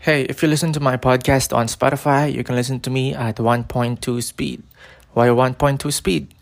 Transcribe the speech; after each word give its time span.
Hey, 0.00 0.22
if 0.32 0.40
you 0.40 0.48
listen 0.48 0.72
to 0.72 0.80
my 0.80 0.96
podcast 0.96 1.54
on 1.54 1.66
Spotify, 1.66 2.32
you 2.32 2.42
can 2.42 2.56
listen 2.56 2.80
to 2.80 2.88
me 2.88 3.12
at 3.12 3.36
1.2 3.36 4.00
speed. 4.22 4.62
Why 5.12 5.28
1.2 5.28 5.92
speed? 5.92 6.32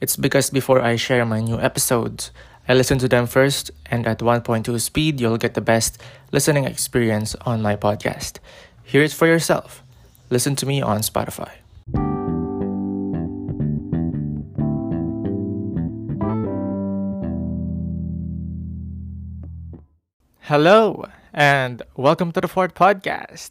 It's 0.00 0.14
because 0.14 0.50
before 0.50 0.80
I 0.80 0.94
share 0.94 1.26
my 1.26 1.40
new 1.40 1.58
episodes, 1.58 2.30
I 2.68 2.74
listen 2.74 2.98
to 2.98 3.08
them 3.08 3.26
first, 3.26 3.72
and 3.86 4.06
at 4.06 4.20
1.2 4.20 4.80
speed, 4.80 5.20
you'll 5.20 5.36
get 5.36 5.54
the 5.54 5.60
best 5.60 6.00
listening 6.30 6.62
experience 6.62 7.34
on 7.42 7.60
my 7.60 7.74
podcast. 7.74 8.38
Hear 8.84 9.02
it 9.02 9.10
for 9.10 9.26
yourself. 9.26 9.82
Listen 10.30 10.54
to 10.54 10.64
me 10.64 10.80
on 10.80 11.00
Spotify. 11.00 11.50
Hello, 20.42 21.04
and 21.34 21.82
welcome 21.94 22.32
to 22.32 22.40
the 22.40 22.48
Fourth 22.48 22.74
Podcast. 22.74 23.50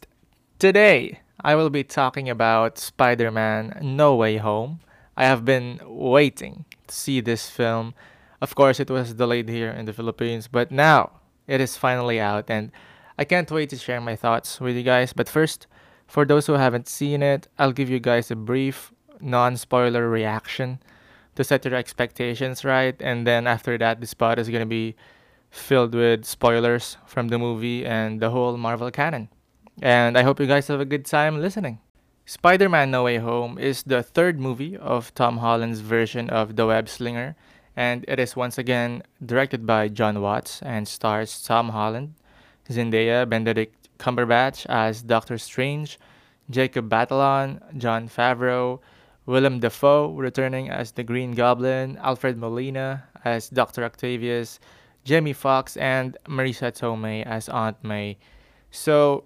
Today, 0.58 1.20
I 1.40 1.54
will 1.54 1.70
be 1.70 1.84
talking 1.84 2.28
about 2.28 2.78
Spider 2.78 3.30
Man 3.30 3.78
No 3.80 4.16
Way 4.16 4.38
Home. 4.38 4.80
I 5.16 5.24
have 5.24 5.44
been 5.44 5.80
waiting 5.84 6.64
to 6.88 6.94
see 6.94 7.20
this 7.20 7.48
film. 7.48 7.94
Of 8.40 8.54
course, 8.54 8.80
it 8.80 8.90
was 8.90 9.14
delayed 9.14 9.48
here 9.48 9.70
in 9.70 9.84
the 9.84 9.92
Philippines, 9.92 10.48
but 10.48 10.72
now 10.72 11.12
it 11.46 11.60
is 11.60 11.76
finally 11.76 12.20
out, 12.20 12.50
and 12.50 12.72
I 13.16 13.24
can't 13.24 13.50
wait 13.50 13.70
to 13.70 13.76
share 13.76 14.00
my 14.00 14.16
thoughts 14.16 14.60
with 14.60 14.76
you 14.76 14.82
guys. 14.82 15.12
But 15.12 15.28
first, 15.28 15.66
for 16.06 16.24
those 16.24 16.46
who 16.46 16.54
haven't 16.54 16.88
seen 16.88 17.22
it, 17.22 17.48
I'll 17.58 17.72
give 17.72 17.90
you 17.90 18.00
guys 18.00 18.30
a 18.30 18.36
brief, 18.36 18.92
non 19.20 19.56
spoiler 19.56 20.08
reaction 20.08 20.80
to 21.36 21.44
set 21.44 21.64
your 21.64 21.74
expectations 21.74 22.64
right, 22.64 22.96
and 23.00 23.24
then 23.26 23.46
after 23.46 23.78
that, 23.78 24.00
the 24.00 24.06
spot 24.06 24.40
is 24.40 24.48
gonna 24.48 24.66
be 24.66 24.96
filled 25.50 25.94
with 25.94 26.24
spoilers 26.24 26.96
from 27.06 27.28
the 27.28 27.38
movie 27.38 27.84
and 27.84 28.20
the 28.20 28.30
whole 28.30 28.56
Marvel 28.56 28.90
canon. 28.90 29.28
And 29.80 30.18
I 30.18 30.22
hope 30.22 30.40
you 30.40 30.46
guys 30.46 30.68
have 30.68 30.80
a 30.80 30.84
good 30.84 31.04
time 31.04 31.40
listening. 31.40 31.78
Spider 32.26 32.68
Man 32.68 32.90
No 32.90 33.04
Way 33.04 33.18
Home 33.18 33.58
is 33.58 33.82
the 33.84 34.02
third 34.02 34.38
movie 34.38 34.76
of 34.76 35.14
Tom 35.14 35.38
Holland's 35.38 35.80
version 35.80 36.28
of 36.28 36.56
The 36.56 36.66
Web 36.66 36.88
Slinger, 36.88 37.36
and 37.74 38.04
it 38.06 38.18
is 38.18 38.36
once 38.36 38.58
again 38.58 39.02
directed 39.24 39.64
by 39.64 39.88
John 39.88 40.20
Watts 40.20 40.60
and 40.62 40.86
stars 40.86 41.42
Tom 41.42 41.70
Holland, 41.70 42.14
Zendaya, 42.68 43.26
Benedict 43.26 43.88
Cumberbatch 43.98 44.66
as 44.66 45.02
Doctor 45.02 45.38
Strange, 45.38 45.98
Jacob 46.50 46.88
Batalon, 46.90 47.60
Jon 47.78 48.08
Favreau, 48.08 48.80
Willem 49.24 49.60
Dafoe 49.60 50.14
returning 50.14 50.70
as 50.70 50.92
the 50.92 51.04
Green 51.04 51.32
Goblin, 51.32 51.98
Alfred 51.98 52.36
Molina 52.36 53.04
as 53.24 53.48
Dr. 53.48 53.84
Octavius, 53.84 54.58
Jamie 55.08 55.32
Foxx 55.32 55.78
and 55.78 56.18
Marisa 56.28 56.70
Tomei 56.70 57.24
as 57.24 57.48
Aunt 57.48 57.82
May. 57.82 58.18
So 58.70 59.24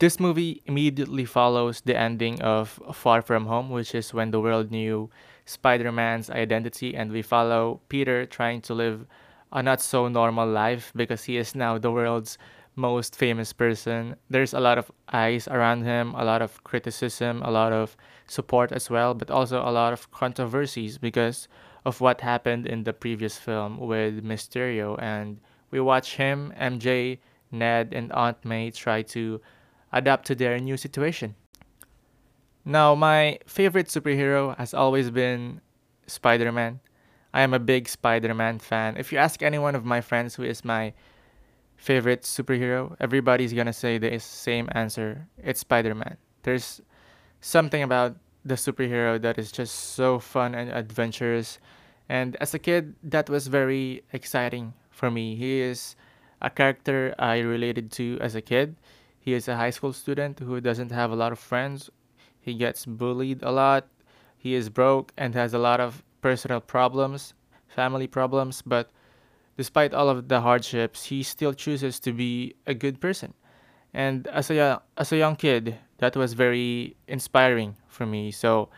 this 0.00 0.18
movie 0.18 0.60
immediately 0.66 1.24
follows 1.24 1.82
the 1.82 1.96
ending 1.96 2.42
of 2.42 2.80
Far 2.92 3.22
From 3.22 3.46
Home, 3.46 3.70
which 3.70 3.94
is 3.94 4.12
when 4.12 4.32
the 4.32 4.40
world 4.40 4.72
knew 4.72 5.08
Spider-Man's 5.44 6.30
identity 6.30 6.96
and 6.96 7.12
we 7.12 7.22
follow 7.22 7.80
Peter 7.88 8.26
trying 8.26 8.60
to 8.62 8.74
live 8.74 9.06
a 9.52 9.62
not 9.62 9.80
so 9.80 10.08
normal 10.08 10.48
life 10.48 10.92
because 10.96 11.22
he 11.22 11.36
is 11.36 11.54
now 11.54 11.78
the 11.78 11.92
world's 11.92 12.36
most 12.74 13.14
famous 13.14 13.52
person. 13.52 14.16
There's 14.28 14.52
a 14.52 14.58
lot 14.58 14.78
of 14.78 14.90
eyes 15.12 15.46
around 15.46 15.84
him, 15.84 16.12
a 16.16 16.24
lot 16.24 16.42
of 16.42 16.64
criticism, 16.64 17.40
a 17.44 17.52
lot 17.52 17.72
of 17.72 17.96
support 18.26 18.72
as 18.72 18.90
well, 18.90 19.14
but 19.14 19.30
also 19.30 19.60
a 19.62 19.70
lot 19.70 19.92
of 19.92 20.10
controversies 20.10 20.98
because 20.98 21.46
of 21.84 22.00
what 22.00 22.20
happened 22.20 22.66
in 22.66 22.84
the 22.84 22.92
previous 22.92 23.36
film 23.36 23.78
with 23.78 24.24
Mysterio. 24.24 25.00
And 25.00 25.40
we 25.70 25.80
watch 25.80 26.16
him, 26.16 26.52
MJ, 26.58 27.18
Ned, 27.50 27.92
and 27.92 28.12
Aunt 28.12 28.44
May 28.44 28.70
try 28.70 29.02
to 29.02 29.40
adapt 29.92 30.26
to 30.26 30.34
their 30.34 30.58
new 30.58 30.76
situation. 30.76 31.34
Now, 32.64 32.94
my 32.94 33.38
favorite 33.46 33.88
superhero 33.88 34.56
has 34.56 34.72
always 34.72 35.10
been 35.10 35.60
Spider 36.06 36.50
Man. 36.50 36.80
I 37.34 37.42
am 37.42 37.52
a 37.52 37.58
big 37.58 37.88
Spider 37.88 38.32
Man 38.32 38.58
fan. 38.58 38.96
If 38.96 39.12
you 39.12 39.18
ask 39.18 39.42
any 39.42 39.58
one 39.58 39.74
of 39.74 39.84
my 39.84 40.00
friends 40.00 40.34
who 40.34 40.44
is 40.44 40.64
my 40.64 40.94
favorite 41.76 42.22
superhero, 42.22 42.96
everybody's 43.00 43.52
gonna 43.52 43.72
say 43.72 43.98
the 43.98 44.18
same 44.18 44.68
answer. 44.72 45.26
It's 45.36 45.60
Spider 45.60 45.94
Man. 45.94 46.16
There's 46.42 46.80
something 47.40 47.82
about 47.82 48.16
the 48.44 48.54
superhero 48.54 49.20
that 49.20 49.38
is 49.38 49.50
just 49.50 49.74
so 49.94 50.18
fun 50.18 50.54
and 50.54 50.70
adventurous. 50.70 51.58
And 52.08 52.36
as 52.36 52.54
a 52.54 52.58
kid, 52.58 52.94
that 53.02 53.30
was 53.30 53.46
very 53.46 54.02
exciting 54.12 54.74
for 54.90 55.10
me. 55.10 55.36
He 55.36 55.60
is 55.60 55.96
a 56.42 56.50
character 56.50 57.14
I 57.18 57.38
related 57.38 57.90
to 57.92 58.18
as 58.20 58.34
a 58.34 58.42
kid. 58.42 58.76
He 59.18 59.32
is 59.32 59.48
a 59.48 59.56
high 59.56 59.70
school 59.70 59.92
student 59.92 60.38
who 60.38 60.60
doesn't 60.60 60.92
have 60.92 61.10
a 61.10 61.16
lot 61.16 61.32
of 61.32 61.38
friends. 61.38 61.90
He 62.40 62.54
gets 62.54 62.84
bullied 62.84 63.42
a 63.42 63.50
lot. 63.50 63.88
He 64.36 64.54
is 64.54 64.68
broke 64.68 65.12
and 65.16 65.34
has 65.34 65.54
a 65.54 65.58
lot 65.58 65.80
of 65.80 66.04
personal 66.20 66.60
problems, 66.60 67.32
family 67.68 68.06
problems, 68.06 68.60
but 68.60 68.90
despite 69.56 69.94
all 69.94 70.10
of 70.10 70.28
the 70.28 70.42
hardships, 70.42 71.04
he 71.06 71.22
still 71.22 71.54
chooses 71.54 71.98
to 72.00 72.12
be 72.12 72.54
a 72.66 72.74
good 72.74 73.00
person. 73.00 73.32
And 73.94 74.26
as 74.26 74.50
a 74.50 74.82
as 74.98 75.12
a 75.12 75.16
young 75.16 75.36
kid, 75.36 75.78
that 75.98 76.16
was 76.16 76.34
very 76.34 76.96
inspiring 77.08 77.76
for 77.88 78.04
me. 78.04 78.30
So 78.30 78.68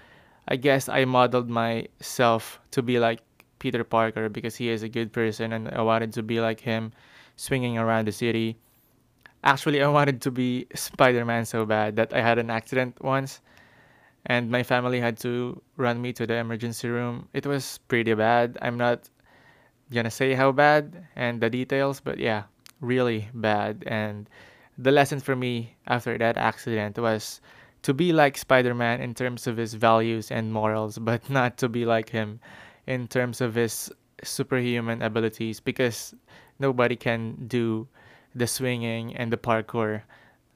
I 0.48 0.56
guess 0.56 0.88
I 0.88 1.04
modeled 1.04 1.50
myself 1.50 2.60
to 2.70 2.82
be 2.82 2.98
like 2.98 3.20
Peter 3.58 3.84
Parker 3.84 4.28
because 4.28 4.54
he 4.54 4.68
is 4.68 4.82
a 4.82 4.88
good 4.88 5.12
person 5.12 5.52
and 5.52 5.68
I 5.68 5.82
wanted 5.82 6.12
to 6.14 6.22
be 6.22 6.40
like 6.40 6.60
him 6.60 6.92
swinging 7.36 7.78
around 7.78 8.06
the 8.06 8.12
city. 8.12 8.56
Actually, 9.44 9.82
I 9.82 9.88
wanted 9.88 10.20
to 10.22 10.30
be 10.30 10.66
Spider 10.74 11.24
Man 11.24 11.44
so 11.44 11.64
bad 11.64 11.96
that 11.96 12.12
I 12.12 12.20
had 12.20 12.38
an 12.38 12.50
accident 12.50 13.02
once 13.02 13.40
and 14.26 14.50
my 14.50 14.62
family 14.62 15.00
had 15.00 15.16
to 15.18 15.60
run 15.76 16.02
me 16.02 16.12
to 16.12 16.26
the 16.26 16.34
emergency 16.34 16.88
room. 16.88 17.28
It 17.32 17.46
was 17.46 17.78
pretty 17.88 18.14
bad. 18.14 18.58
I'm 18.60 18.76
not 18.76 19.08
gonna 19.92 20.10
say 20.10 20.34
how 20.34 20.52
bad 20.52 21.06
and 21.14 21.40
the 21.40 21.48
details, 21.48 22.00
but 22.00 22.18
yeah, 22.18 22.44
really 22.80 23.28
bad. 23.34 23.84
And 23.86 24.28
the 24.78 24.90
lesson 24.90 25.20
for 25.20 25.36
me 25.36 25.76
after 25.86 26.18
that 26.18 26.36
accident 26.36 26.98
was 26.98 27.40
to 27.86 27.94
be 27.94 28.12
like 28.12 28.36
Spider 28.36 28.74
Man 28.74 29.00
in 29.00 29.14
terms 29.14 29.47
of 29.47 29.56
his 29.56 29.74
values 29.74 30.32
and 30.32 30.52
morals, 30.52 30.98
but 30.98 31.30
not 31.30 31.56
to 31.58 31.69
be 31.69 31.86
like 31.86 32.10
him 32.10 32.41
in 32.88 33.06
terms 33.06 33.41
of 33.41 33.54
his 33.54 33.92
superhuman 34.24 35.02
abilities 35.02 35.60
because 35.60 36.12
nobody 36.58 36.97
can 36.97 37.47
do 37.47 37.86
the 38.34 38.48
swinging 38.48 39.14
and 39.14 39.32
the 39.32 39.36
parkour 39.36 40.02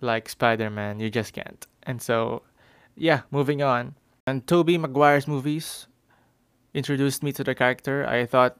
like 0.01 0.29
Spider 0.29 0.71
Man. 0.71 0.99
You 0.99 1.09
just 1.09 1.33
can't. 1.33 1.65
And 1.85 2.03
so, 2.03 2.43
yeah, 2.97 3.21
moving 3.31 3.63
on. 3.63 3.95
And 4.27 4.45
Tobey 4.49 4.77
Maguire's 4.77 5.29
movies 5.29 5.87
introduced 6.75 7.23
me 7.23 7.31
to 7.35 7.45
the 7.45 7.55
character. 7.55 8.05
I 8.09 8.27
thought 8.27 8.59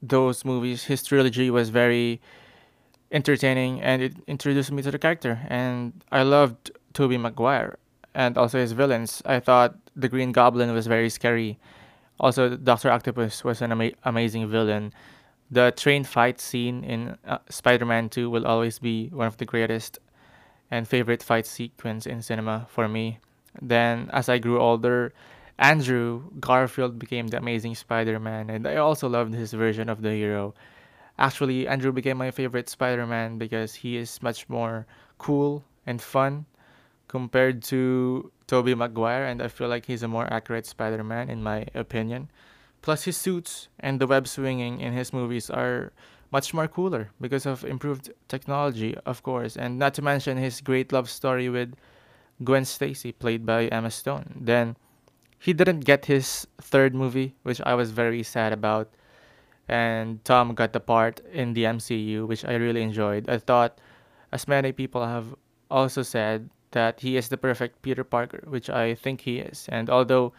those 0.00 0.44
movies, 0.44 0.84
his 0.84 1.02
trilogy 1.02 1.50
was 1.50 1.70
very 1.70 2.20
entertaining 3.10 3.80
and 3.82 4.02
it 4.02 4.14
introduced 4.28 4.70
me 4.70 4.82
to 4.82 4.92
the 4.92 5.00
character. 5.00 5.40
And 5.48 6.04
I 6.12 6.22
loved 6.22 6.70
Tobey 6.92 7.18
Maguire 7.18 7.78
and 8.14 8.36
also 8.36 8.58
his 8.58 8.72
villains. 8.72 9.22
I 9.24 9.40
thought 9.40 9.76
the 9.96 10.08
Green 10.08 10.32
Goblin 10.32 10.72
was 10.72 10.86
very 10.86 11.10
scary. 11.10 11.58
Also, 12.20 12.56
Doctor 12.56 12.90
Octopus 12.90 13.44
was 13.44 13.62
an 13.62 13.72
ama- 13.72 13.92
amazing 14.04 14.48
villain. 14.48 14.92
The 15.50 15.72
train 15.72 16.04
fight 16.04 16.40
scene 16.40 16.84
in 16.84 17.16
uh, 17.26 17.38
Spider-Man 17.48 18.08
2 18.08 18.30
will 18.30 18.46
always 18.46 18.78
be 18.78 19.08
one 19.08 19.26
of 19.26 19.36
the 19.36 19.44
greatest 19.44 19.98
and 20.70 20.88
favorite 20.88 21.22
fight 21.22 21.46
sequence 21.46 22.06
in 22.06 22.22
cinema 22.22 22.66
for 22.70 22.88
me. 22.88 23.18
Then, 23.60 24.08
as 24.12 24.28
I 24.28 24.38
grew 24.38 24.60
older, 24.60 25.12
Andrew 25.58 26.22
Garfield 26.40 26.98
became 26.98 27.26
the 27.28 27.36
amazing 27.36 27.74
Spider-Man, 27.74 28.48
and 28.48 28.66
I 28.66 28.76
also 28.76 29.08
loved 29.08 29.34
his 29.34 29.52
version 29.52 29.88
of 29.90 30.00
the 30.00 30.12
hero. 30.12 30.54
Actually, 31.18 31.68
Andrew 31.68 31.92
became 31.92 32.16
my 32.16 32.30
favorite 32.30 32.70
Spider-Man 32.70 33.36
because 33.36 33.74
he 33.74 33.98
is 33.98 34.22
much 34.22 34.48
more 34.48 34.86
cool 35.18 35.62
and 35.86 36.00
fun 36.00 36.46
compared 37.12 37.62
to 37.62 38.32
Tobey 38.46 38.74
Maguire, 38.74 39.26
and 39.26 39.42
I 39.42 39.48
feel 39.48 39.68
like 39.68 39.84
he's 39.84 40.02
a 40.02 40.08
more 40.08 40.26
accurate 40.32 40.64
Spider-Man 40.64 41.28
in 41.28 41.42
my 41.42 41.66
opinion. 41.74 42.30
Plus, 42.80 43.04
his 43.04 43.18
suits 43.18 43.68
and 43.78 44.00
the 44.00 44.06
web 44.06 44.26
swinging 44.26 44.80
in 44.80 44.94
his 44.94 45.12
movies 45.12 45.50
are 45.50 45.92
much 46.32 46.54
more 46.54 46.66
cooler 46.66 47.12
because 47.20 47.44
of 47.44 47.66
improved 47.66 48.10
technology, 48.28 48.96
of 49.04 49.22
course, 49.22 49.58
and 49.58 49.78
not 49.78 49.92
to 49.92 50.00
mention 50.00 50.38
his 50.38 50.62
great 50.62 50.90
love 50.90 51.10
story 51.10 51.50
with 51.50 51.76
Gwen 52.42 52.64
Stacy, 52.64 53.12
played 53.12 53.44
by 53.44 53.66
Emma 53.66 53.90
Stone. 53.90 54.40
Then 54.40 54.74
he 55.38 55.52
didn't 55.52 55.84
get 55.84 56.06
his 56.06 56.46
third 56.62 56.94
movie, 56.94 57.36
which 57.42 57.60
I 57.60 57.74
was 57.74 57.90
very 57.90 58.22
sad 58.22 58.54
about. 58.54 58.88
And 59.68 60.24
Tom 60.24 60.54
got 60.54 60.72
the 60.72 60.80
part 60.80 61.20
in 61.30 61.52
the 61.52 61.64
MCU, 61.64 62.26
which 62.26 62.42
I 62.46 62.54
really 62.54 62.80
enjoyed. 62.80 63.28
I 63.28 63.36
thought, 63.36 63.78
as 64.32 64.48
many 64.48 64.72
people 64.72 65.04
have 65.04 65.36
also 65.70 66.00
said, 66.00 66.48
that 66.72 67.00
he 67.00 67.16
is 67.16 67.28
the 67.28 67.36
perfect 67.36 67.82
Peter 67.82 68.04
Parker, 68.04 68.42
which 68.46 68.68
I 68.68 68.94
think 68.94 69.22
he 69.22 69.38
is. 69.38 69.68
And 69.70 69.88
although 69.88 70.32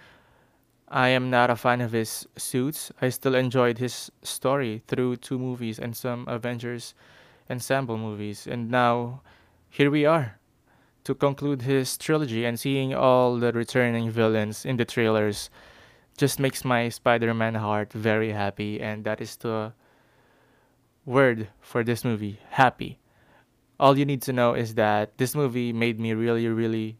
I 0.89 1.09
am 1.09 1.30
not 1.30 1.50
a 1.50 1.56
fan 1.56 1.81
of 1.81 1.91
his 1.91 2.27
suits, 2.38 2.91
I 3.01 3.09
still 3.09 3.35
enjoyed 3.35 3.77
his 3.77 4.12
story 4.21 4.83
through 4.88 5.18
two 5.18 5.39
movies 5.39 5.80
and 5.80 5.95
some 5.95 6.27
Avengers 6.27 6.94
ensemble 7.50 7.97
movies. 7.97 8.45
And 8.47 8.69
now 8.69 9.21
here 9.69 9.89
we 9.89 10.06
are 10.06 10.39
to 11.03 11.15
conclude 11.15 11.63
his 11.63 11.97
trilogy 11.97 12.45
and 12.45 12.59
seeing 12.59 12.94
all 12.94 13.38
the 13.38 13.51
returning 13.51 14.09
villains 14.09 14.65
in 14.65 14.77
the 14.77 14.85
trailers 14.85 15.50
just 16.18 16.39
makes 16.39 16.63
my 16.63 16.89
Spider-Man 16.89 17.56
heart 17.56 17.91
very 17.91 18.31
happy 18.31 18.80
and 18.80 19.03
that 19.03 19.19
is 19.19 19.35
the 19.38 19.74
word 21.06 21.50
for 21.59 21.83
this 21.83 22.06
movie, 22.06 22.39
happy. 22.51 23.00
All 23.83 23.97
you 24.00 24.06
need 24.06 24.21
to 24.21 24.31
know 24.31 24.53
is 24.53 24.75
that 24.75 25.18
this 25.18 25.35
movie 25.35 25.74
made 25.74 26.00
me 26.00 26.13
really 26.13 26.47
really 26.47 26.95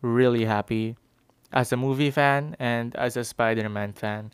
really 0.00 0.46
happy 0.46 0.96
as 1.52 1.72
a 1.72 1.76
movie 1.76 2.10
fan 2.10 2.56
and 2.58 2.96
as 2.96 3.18
a 3.18 3.24
Spider-Man 3.24 3.92
fan. 3.92 4.32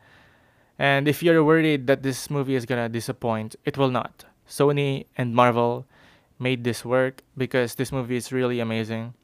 And 0.78 1.08
if 1.08 1.24
you're 1.24 1.42
worried 1.42 1.88
that 1.88 2.04
this 2.04 2.30
movie 2.30 2.54
is 2.54 2.66
gonna 2.66 2.88
disappoint, 2.88 3.56
it 3.64 3.76
will 3.76 3.90
not. 3.90 4.24
Sony 4.48 5.06
and 5.16 5.34
Marvel 5.34 5.86
made 6.38 6.62
this 6.62 6.84
work 6.84 7.22
because 7.36 7.74
this 7.74 7.90
movie 7.90 8.14
is 8.14 8.30
really 8.30 8.60
amazing. 8.60 9.14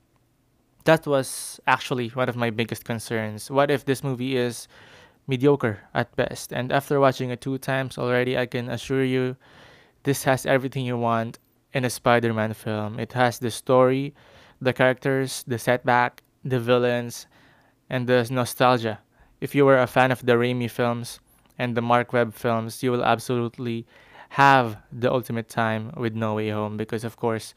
That 0.82 1.06
was 1.06 1.60
actually 1.68 2.08
one 2.08 2.28
of 2.28 2.34
my 2.34 2.50
biggest 2.50 2.84
concerns. 2.84 3.52
What 3.52 3.70
if 3.70 3.84
this 3.84 4.02
movie 4.02 4.36
is 4.36 4.66
mediocre 5.28 5.78
at 5.94 6.10
best? 6.16 6.52
And 6.52 6.72
after 6.72 6.98
watching 6.98 7.30
it 7.30 7.40
two 7.40 7.56
times 7.58 7.98
already, 7.98 8.36
I 8.36 8.46
can 8.46 8.68
assure 8.68 9.04
you 9.04 9.36
this 10.02 10.24
has 10.24 10.44
everything 10.44 10.84
you 10.84 10.98
want 10.98 11.38
in 11.74 11.84
a 11.84 11.90
Spider 11.90 12.32
Man 12.32 12.54
film. 12.54 12.98
It 12.98 13.12
has 13.12 13.38
the 13.38 13.50
story, 13.50 14.14
the 14.60 14.72
characters, 14.72 15.44
the 15.46 15.58
setback, 15.58 16.22
the 16.44 16.60
villains, 16.60 17.26
and 17.90 18.06
the 18.06 18.26
nostalgia. 18.30 19.00
If 19.40 19.54
you 19.54 19.66
were 19.66 19.78
a 19.78 19.86
fan 19.86 20.10
of 20.12 20.24
the 20.24 20.32
Raimi 20.32 20.70
films 20.70 21.20
and 21.58 21.76
the 21.76 21.82
Mark 21.82 22.12
Webb 22.12 22.32
films, 22.32 22.82
you 22.82 22.92
will 22.92 23.04
absolutely 23.04 23.86
have 24.30 24.78
the 24.90 25.12
ultimate 25.12 25.48
time 25.48 25.92
with 25.96 26.14
No 26.14 26.34
Way 26.34 26.48
Home 26.50 26.76
because 26.76 27.04
of 27.04 27.16
course 27.16 27.54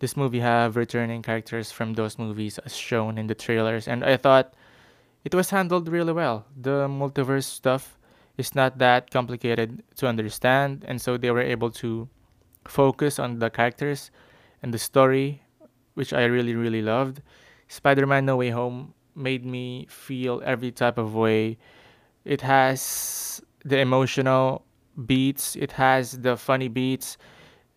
this 0.00 0.16
movie 0.16 0.40
have 0.40 0.76
returning 0.76 1.22
characters 1.22 1.72
from 1.72 1.94
those 1.94 2.18
movies 2.18 2.58
as 2.58 2.76
shown 2.76 3.16
in 3.16 3.28
the 3.28 3.34
trailers 3.34 3.88
and 3.88 4.04
I 4.04 4.16
thought 4.16 4.52
it 5.24 5.34
was 5.34 5.50
handled 5.50 5.88
really 5.88 6.12
well. 6.12 6.44
The 6.60 6.86
multiverse 6.86 7.44
stuff 7.44 7.98
is 8.36 8.54
not 8.54 8.78
that 8.78 9.10
complicated 9.10 9.82
to 9.96 10.06
understand 10.06 10.84
and 10.86 11.00
so 11.00 11.16
they 11.16 11.30
were 11.30 11.40
able 11.40 11.70
to 11.82 12.08
focus 12.68 13.18
on 13.18 13.38
the 13.38 13.50
characters 13.50 14.10
and 14.62 14.72
the 14.72 14.78
story 14.78 15.42
which 15.94 16.12
I 16.12 16.24
really 16.24 16.54
really 16.54 16.82
loved. 16.82 17.22
Spider-Man 17.68 18.24
No 18.24 18.36
Way 18.36 18.50
Home 18.50 18.94
made 19.14 19.44
me 19.44 19.86
feel 19.90 20.40
every 20.44 20.70
type 20.70 20.96
of 20.96 21.14
way. 21.14 21.58
It 22.24 22.40
has 22.42 23.42
the 23.64 23.78
emotional 23.78 24.64
beats, 25.06 25.56
it 25.56 25.72
has 25.72 26.18
the 26.22 26.36
funny 26.36 26.68
beats. 26.68 27.18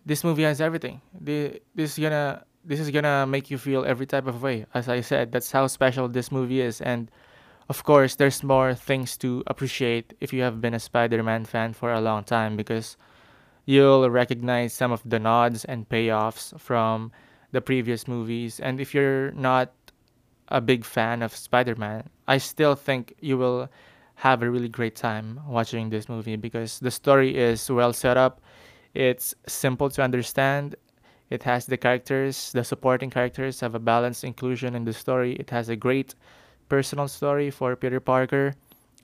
This 0.05 0.23
movie 0.23 0.43
has 0.43 0.61
everything. 0.61 1.01
This 1.19 1.59
is 1.75 1.97
gonna 1.97 2.45
this 2.63 2.79
is 2.79 2.91
gonna 2.91 3.25
make 3.25 3.49
you 3.49 3.57
feel 3.57 3.85
every 3.85 4.05
type 4.05 4.27
of 4.27 4.43
way. 4.43 4.65
As 4.73 4.87
I 4.87 5.01
said, 5.01 5.31
that's 5.31 5.51
how 5.51 5.65
special 5.67 6.07
this 6.07 6.31
movie 6.31 6.61
is 6.61 6.81
and 6.81 7.09
of 7.69 7.83
course 7.83 8.15
there's 8.15 8.43
more 8.43 8.75
things 8.75 9.17
to 9.17 9.43
appreciate 9.47 10.13
if 10.19 10.33
you 10.33 10.41
have 10.41 10.59
been 10.61 10.73
a 10.73 10.79
Spider-Man 10.79 11.45
fan 11.45 11.73
for 11.73 11.93
a 11.93 12.01
long 12.01 12.23
time 12.23 12.57
because 12.57 12.97
you'll 13.65 14.09
recognize 14.09 14.73
some 14.73 14.91
of 14.91 15.01
the 15.05 15.19
nods 15.19 15.65
and 15.65 15.87
payoffs 15.89 16.59
from 16.59 17.11
the 17.51 17.61
previous 17.61 18.07
movies 18.07 18.59
and 18.59 18.79
if 18.79 18.93
you're 18.93 19.31
not 19.31 19.73
a 20.51 20.61
big 20.61 20.83
fan 20.83 21.23
of 21.23 21.35
Spider 21.35 21.75
Man, 21.75 22.09
I 22.27 22.37
still 22.37 22.75
think 22.75 23.13
you 23.21 23.37
will 23.37 23.69
have 24.15 24.43
a 24.43 24.49
really 24.51 24.69
great 24.69 24.95
time 24.95 25.39
watching 25.47 25.89
this 25.89 26.07
movie 26.07 26.35
because 26.35 26.79
the 26.79 26.91
story 26.91 27.35
is 27.35 27.71
well 27.71 27.93
set 27.93 28.17
up. 28.17 28.41
It's 28.93 29.33
simple 29.47 29.89
to 29.91 30.03
understand. 30.03 30.75
It 31.29 31.41
has 31.43 31.65
the 31.65 31.77
characters, 31.77 32.51
the 32.51 32.63
supporting 32.63 33.09
characters 33.09 33.61
have 33.61 33.73
a 33.73 33.79
balanced 33.79 34.25
inclusion 34.25 34.75
in 34.75 34.83
the 34.83 34.93
story. 34.93 35.35
It 35.37 35.49
has 35.49 35.69
a 35.69 35.77
great 35.77 36.13
personal 36.67 37.07
story 37.07 37.49
for 37.49 37.75
Peter 37.77 38.01
Parker. 38.01 38.53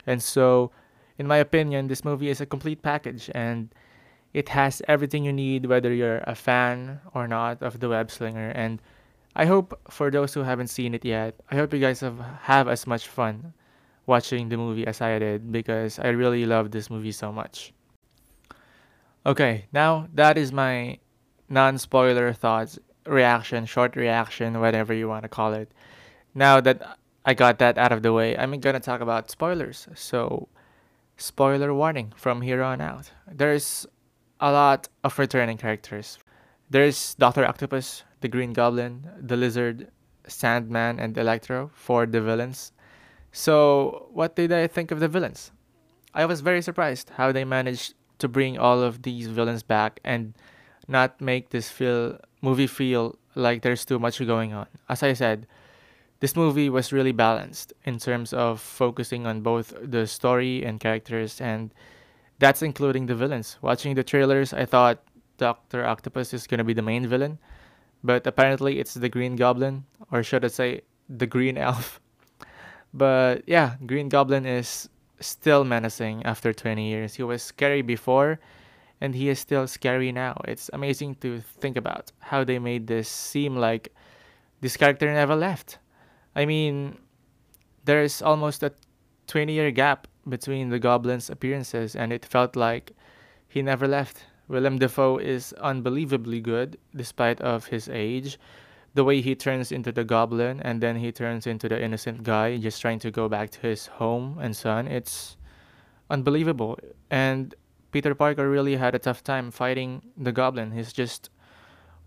And 0.05 0.21
so, 0.21 0.71
in 1.17 1.25
my 1.25 1.37
opinion, 1.37 1.87
this 1.87 2.03
movie 2.03 2.29
is 2.29 2.41
a 2.41 2.45
complete 2.45 2.81
package 2.81 3.31
and 3.33 3.73
it 4.33 4.49
has 4.49 4.81
everything 4.87 5.23
you 5.23 5.33
need, 5.33 5.65
whether 5.65 5.93
you're 5.93 6.23
a 6.27 6.35
fan 6.35 6.99
or 7.13 7.27
not 7.27 7.61
of 7.61 7.79
the 7.79 7.89
web 7.89 8.11
slinger. 8.11 8.49
And 8.49 8.81
I 9.35 9.45
hope 9.45 9.79
for 9.89 10.11
those 10.11 10.33
who 10.33 10.43
haven't 10.43 10.67
seen 10.67 10.93
it 10.93 11.05
yet, 11.05 11.35
I 11.51 11.55
hope 11.55 11.73
you 11.73 11.79
guys 11.79 11.99
have, 12.01 12.19
have 12.41 12.67
as 12.67 12.87
much 12.87 13.07
fun 13.07 13.53
watching 14.05 14.49
the 14.49 14.57
movie 14.57 14.87
as 14.87 15.01
I 15.01 15.19
did 15.19 15.51
because 15.51 15.99
I 15.99 16.09
really 16.09 16.45
love 16.45 16.71
this 16.71 16.89
movie 16.89 17.11
so 17.11 17.31
much. 17.31 17.73
Okay, 19.25 19.65
now 19.73 20.07
that 20.13 20.37
is 20.37 20.51
my 20.51 20.99
non 21.49 21.77
spoiler 21.77 22.31
thoughts, 22.33 22.79
reaction, 23.05 23.65
short 23.65 23.95
reaction, 23.95 24.59
whatever 24.59 24.93
you 24.93 25.07
want 25.07 25.23
to 25.23 25.29
call 25.29 25.53
it. 25.53 25.71
Now 26.33 26.61
that 26.61 26.97
I 27.25 27.33
got 27.33 27.59
that 27.59 27.77
out 27.77 27.91
of 27.91 28.03
the 28.03 28.13
way, 28.13 28.37
I'm 28.37 28.57
gonna 28.59 28.79
talk 28.79 29.01
about 29.01 29.29
spoilers. 29.29 29.87
So, 29.95 30.47
spoiler 31.17 31.73
warning 31.73 32.13
from 32.15 32.41
here 32.41 32.63
on 32.63 32.79
out. 32.79 33.11
There's 33.29 33.85
a 34.39 34.51
lot 34.51 34.87
of 35.03 35.17
returning 35.17 35.57
characters. 35.57 36.19
There's 36.69 37.15
Dr. 37.15 37.45
Octopus, 37.45 38.03
the 38.21 38.27
Green 38.27 38.53
Goblin, 38.53 39.09
the 39.19 39.37
Lizard, 39.37 39.89
Sandman, 40.27 40.99
and 40.99 41.17
Electro 41.17 41.71
for 41.73 42.05
the 42.05 42.21
villains. 42.21 42.71
So, 43.31 44.09
what 44.11 44.35
did 44.35 44.51
I 44.51 44.67
think 44.67 44.91
of 44.91 44.99
the 44.99 45.07
villains? 45.07 45.51
I 46.13 46.25
was 46.25 46.41
very 46.41 46.61
surprised 46.61 47.11
how 47.11 47.31
they 47.31 47.45
managed 47.45 47.93
to 48.19 48.27
bring 48.27 48.57
all 48.57 48.81
of 48.81 49.03
these 49.03 49.27
villains 49.27 49.63
back 49.63 49.99
and 50.03 50.33
not 50.87 51.21
make 51.21 51.49
this 51.49 51.69
feel 51.69 52.19
movie 52.41 52.67
feel 52.67 53.17
like 53.35 53.61
there's 53.61 53.85
too 53.85 53.99
much 53.99 54.19
going 54.25 54.53
on. 54.53 54.67
As 54.89 55.03
I 55.03 55.13
said, 55.13 55.47
this 56.19 56.35
movie 56.35 56.69
was 56.69 56.91
really 56.91 57.11
balanced 57.11 57.73
in 57.83 57.99
terms 57.99 58.33
of 58.33 58.59
focusing 58.59 59.27
on 59.27 59.41
both 59.41 59.73
the 59.81 60.07
story 60.07 60.65
and 60.65 60.79
characters 60.79 61.39
and 61.39 61.71
that's 62.39 62.61
including 62.61 63.05
the 63.05 63.15
villains. 63.15 63.57
Watching 63.61 63.95
the 63.95 64.03
trailers, 64.03 64.53
I 64.53 64.65
thought 64.65 65.03
Dr. 65.37 65.85
Octopus 65.85 66.33
is 66.33 66.47
to 66.47 66.63
be 66.63 66.73
the 66.73 66.81
main 66.81 67.07
villain 67.07 67.39
but 68.03 68.27
apparently 68.27 68.79
it's 68.79 68.93
the 68.93 69.09
Green 69.09 69.35
Goblin, 69.35 69.85
or 70.11 70.23
should 70.23 70.45
I 70.45 70.49
say, 70.49 70.81
the 71.09 71.27
Green 71.27 71.57
Elf. 71.69 71.99
But 72.93 73.43
yeah, 73.47 73.75
Green 73.85 74.09
Goblin 74.09 74.45
is 74.45 74.89
still 75.19 75.63
menacing 75.63 76.25
after 76.25 76.53
20 76.53 76.87
years. 76.87 77.15
He 77.15 77.23
was 77.23 77.43
scary 77.43 77.81
before, 77.81 78.39
and 79.01 79.13
he 79.13 79.29
is 79.29 79.39
still 79.39 79.67
scary 79.67 80.11
now. 80.11 80.39
It's 80.45 80.69
amazing 80.73 81.15
to 81.15 81.41
think 81.41 81.77
about 81.77 82.11
how 82.19 82.43
they 82.43 82.59
made 82.59 82.87
this 82.87 83.09
seem 83.09 83.55
like 83.55 83.93
this 84.61 84.77
character 84.77 85.11
never 85.11 85.35
left. 85.35 85.77
I 86.35 86.45
mean, 86.45 86.97
there's 87.85 88.21
almost 88.21 88.63
a 88.63 88.71
20 89.27 89.53
year 89.53 89.71
gap 89.71 90.07
between 90.29 90.69
the 90.69 90.79
Goblin's 90.79 91.29
appearances, 91.29 91.95
and 91.95 92.11
it 92.11 92.25
felt 92.25 92.55
like 92.55 92.93
he 93.47 93.61
never 93.61 93.87
left. 93.87 94.23
Willem 94.47 94.79
Dafoe 94.79 95.17
is 95.17 95.53
unbelievably 95.53 96.41
good 96.41 96.77
despite 96.95 97.41
of 97.41 97.67
his 97.67 97.89
age. 97.89 98.39
The 98.93 99.03
way 99.03 99.21
he 99.21 99.35
turns 99.35 99.71
into 99.71 99.91
the 99.91 100.03
goblin 100.03 100.61
and 100.61 100.81
then 100.81 100.95
he 100.95 101.11
turns 101.11 101.45
into 101.45 101.69
the 101.69 101.81
innocent 101.81 102.23
guy 102.23 102.57
just 102.57 102.81
trying 102.81 102.99
to 102.99 103.11
go 103.11 103.27
back 103.29 103.49
to 103.51 103.59
his 103.59 103.87
home 103.87 104.39
and 104.41 104.55
son, 104.55 104.87
it's 104.87 105.37
unbelievable. 106.09 106.79
And 107.11 107.53
Peter 107.91 108.15
Parker 108.15 108.49
really 108.49 108.77
had 108.77 108.95
a 108.95 108.99
tough 108.99 109.23
time 109.23 109.51
fighting 109.51 110.01
the 110.17 110.31
goblin. 110.31 110.71
He's 110.71 110.93
just 110.93 111.29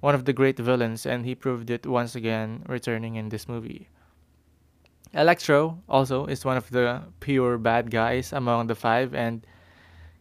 one 0.00 0.14
of 0.14 0.24
the 0.24 0.32
great 0.32 0.58
villains 0.58 1.04
and 1.04 1.26
he 1.26 1.34
proved 1.34 1.70
it 1.70 1.86
once 1.86 2.14
again 2.14 2.64
returning 2.66 3.16
in 3.16 3.28
this 3.28 3.48
movie. 3.48 3.88
Electro 5.12 5.83
also 5.88 6.26
is 6.26 6.45
one 6.45 6.57
of 6.57 6.71
the 6.71 7.02
pure 7.19 7.59
bad 7.59 7.90
guys 7.90 8.33
among 8.33 8.69
the 8.69 8.75
five 8.75 9.14
and 9.14 9.47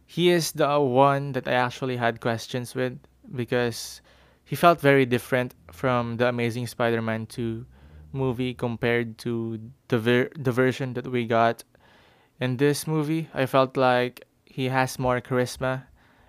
he 0.04 0.30
is 0.30 0.52
the 0.52 0.80
one 0.80 1.32
that 1.32 1.46
I 1.46 1.52
actually 1.52 1.96
had 1.96 2.20
questions 2.20 2.74
with 2.74 2.98
because 3.34 4.00
he 4.44 4.56
felt 4.56 4.80
very 4.80 5.06
different 5.06 5.54
from 5.70 6.16
the 6.16 6.26
Amazing 6.26 6.66
Spider-Man 6.66 7.26
2 7.26 7.64
movie 8.12 8.52
compared 8.52 9.16
to 9.18 9.60
the 9.86 9.98
ver- 9.98 10.30
the 10.36 10.50
version 10.50 10.94
that 10.94 11.06
we 11.06 11.26
got 11.26 11.62
in 12.40 12.56
this 12.56 12.88
movie. 12.88 13.28
I 13.32 13.46
felt 13.46 13.76
like 13.76 14.26
he 14.44 14.68
has 14.68 14.98
more 14.98 15.20
charisma 15.20 15.84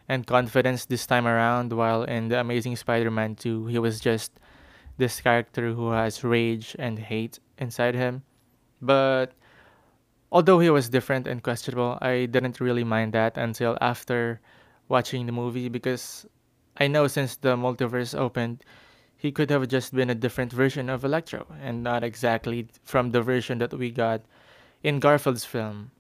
and 0.08 0.27
confidence 0.27 0.86
this 0.86 1.08
time 1.08 1.25
around 1.25 1.74
while 1.74 2.03
in 2.03 2.27
the 2.27 2.39
Amazing 2.39 2.75
Spider-Man 2.75 3.36
2 3.38 3.65
he 3.65 3.80
was 3.80 4.00
just 4.00 4.32
this 4.98 5.20
character 5.20 5.74
who 5.74 5.89
has 5.89 6.24
rage 6.24 6.75
and 6.77 7.00
hate 7.00 7.39
inside 7.58 7.96
him. 7.96 8.22
But 8.81 9.33
although 10.31 10.59
he 10.59 10.69
was 10.69 10.89
different 10.89 11.27
and 11.27 11.43
questionable, 11.43 11.97
I 12.01 12.25
didn't 12.25 12.59
really 12.59 12.83
mind 12.83 13.13
that 13.13 13.38
until 13.38 13.77
after 13.81 14.41
watching 14.88 15.25
the 15.25 15.31
movie 15.31 15.69
because 15.69 16.25
I 16.77 16.88
know 16.88 17.07
since 17.07 17.35
the 17.35 17.55
multiverse 17.55 18.17
opened, 18.17 18.63
he 19.15 19.31
could 19.31 19.51
have 19.51 19.67
just 19.67 19.93
been 19.93 20.09
a 20.09 20.15
different 20.15 20.51
version 20.51 20.89
of 20.89 21.05
Electro 21.05 21.45
and 21.61 21.83
not 21.83 22.03
exactly 22.03 22.67
from 22.83 23.11
the 23.11 23.21
version 23.21 23.59
that 23.59 23.73
we 23.73 23.91
got 23.91 24.21
in 24.81 25.00
Garfield's 25.00 25.45
film. 25.45 25.91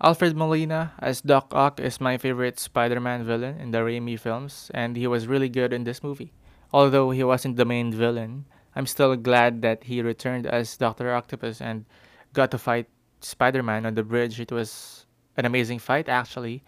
Alfred 0.00 0.36
Molina 0.36 0.92
as 1.00 1.20
Doc 1.20 1.52
Ock 1.52 1.80
is 1.80 2.00
my 2.00 2.16
favorite 2.16 2.60
Spider 2.60 3.00
Man 3.00 3.24
villain 3.24 3.58
in 3.58 3.72
the 3.72 3.78
Raimi 3.78 4.16
films, 4.16 4.70
and 4.72 4.96
he 4.96 5.08
was 5.08 5.26
really 5.26 5.48
good 5.48 5.72
in 5.72 5.82
this 5.82 6.04
movie. 6.04 6.32
Although 6.72 7.10
he 7.10 7.24
wasn't 7.24 7.56
the 7.56 7.64
main 7.64 7.90
villain, 7.92 8.44
I'm 8.78 8.86
still 8.86 9.16
glad 9.16 9.62
that 9.62 9.82
he 9.82 10.02
returned 10.02 10.46
as 10.46 10.76
Doctor 10.76 11.12
Octopus 11.12 11.60
and 11.60 11.84
got 12.32 12.52
to 12.52 12.58
fight 12.58 12.86
Spider-Man 13.20 13.84
on 13.84 13.96
the 13.96 14.04
bridge. 14.04 14.38
It 14.38 14.52
was 14.52 15.04
an 15.36 15.44
amazing 15.44 15.80
fight 15.80 16.08
actually. 16.08 16.62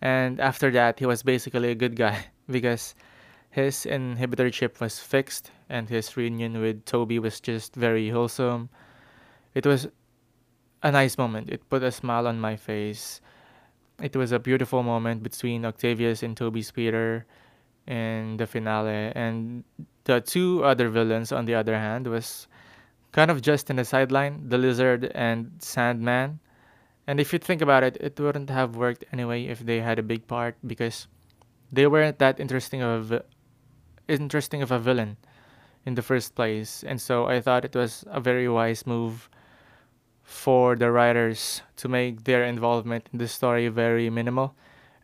And 0.00 0.38
after 0.38 0.70
that, 0.70 1.00
he 1.00 1.06
was 1.06 1.24
basically 1.24 1.72
a 1.72 1.74
good 1.74 1.96
guy 1.96 2.26
because 2.48 2.94
his 3.50 3.86
inhibitor 3.90 4.52
chip 4.52 4.80
was 4.80 5.00
fixed 5.00 5.50
and 5.68 5.88
his 5.88 6.16
reunion 6.16 6.60
with 6.60 6.84
Tobey 6.84 7.18
was 7.18 7.40
just 7.40 7.74
very 7.74 8.08
wholesome. 8.08 8.70
It 9.52 9.66
was 9.66 9.88
a 10.84 10.92
nice 10.92 11.18
moment. 11.18 11.50
It 11.50 11.68
put 11.68 11.82
a 11.82 11.90
smile 11.90 12.28
on 12.28 12.38
my 12.38 12.54
face. 12.54 13.20
It 14.00 14.14
was 14.14 14.30
a 14.30 14.38
beautiful 14.38 14.84
moment 14.84 15.24
between 15.24 15.64
Octavius 15.64 16.22
and 16.22 16.36
Tobey's 16.36 16.70
Peter 16.70 17.26
in 17.88 18.36
the 18.36 18.46
finale. 18.46 19.10
And 19.16 19.64
the 20.04 20.20
two 20.20 20.64
other 20.64 20.88
villains, 20.88 21.32
on 21.32 21.44
the 21.44 21.54
other 21.54 21.78
hand, 21.78 22.06
was 22.06 22.48
kind 23.12 23.30
of 23.30 23.42
just 23.42 23.70
in 23.70 23.76
the 23.76 23.84
sideline 23.84 24.48
the 24.48 24.58
Lizard 24.58 25.10
and 25.14 25.52
Sandman. 25.58 26.40
And 27.06 27.20
if 27.20 27.32
you 27.32 27.38
think 27.38 27.62
about 27.62 27.82
it, 27.82 27.96
it 28.00 28.18
wouldn't 28.18 28.50
have 28.50 28.76
worked 28.76 29.04
anyway 29.12 29.44
if 29.44 29.60
they 29.60 29.80
had 29.80 29.98
a 29.98 30.02
big 30.02 30.26
part 30.26 30.56
because 30.66 31.08
they 31.70 31.86
weren't 31.86 32.18
that 32.18 32.40
interesting 32.40 32.82
of 32.82 33.12
a, 33.12 33.24
interesting 34.08 34.62
of 34.62 34.70
a 34.70 34.78
villain 34.78 35.16
in 35.84 35.94
the 35.94 36.02
first 36.02 36.34
place. 36.34 36.84
And 36.84 37.00
so 37.00 37.26
I 37.26 37.40
thought 37.40 37.64
it 37.64 37.74
was 37.74 38.04
a 38.08 38.20
very 38.20 38.48
wise 38.48 38.86
move 38.86 39.28
for 40.22 40.76
the 40.76 40.90
writers 40.90 41.62
to 41.76 41.88
make 41.88 42.24
their 42.24 42.44
involvement 42.44 43.08
in 43.12 43.18
the 43.18 43.28
story 43.28 43.68
very 43.68 44.08
minimal. 44.10 44.54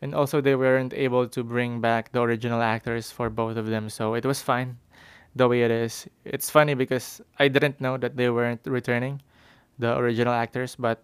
And 0.01 0.15
also, 0.15 0.39
they 0.39 0.55
weren't 0.55 0.93
able 0.93 1.27
to 1.27 1.43
bring 1.43 1.81
back 1.81 2.13
the 2.13 2.21
original 2.21 2.61
actors 2.61 3.11
for 3.11 3.29
both 3.29 3.57
of 3.57 3.67
them, 3.67 3.89
so 3.89 4.13
it 4.13 4.25
was 4.25 4.41
fine 4.41 4.77
the 5.39 5.47
way 5.47 5.63
it 5.63 5.71
is. 5.71 6.07
It's 6.25 6.51
funny 6.51 6.75
because 6.75 7.21
I 7.39 7.47
didn't 7.47 7.79
know 7.79 7.97
that 7.97 8.17
they 8.19 8.29
weren't 8.29 8.61
returning 8.67 9.23
the 9.79 9.97
original 9.97 10.33
actors, 10.35 10.75
but 10.75 11.03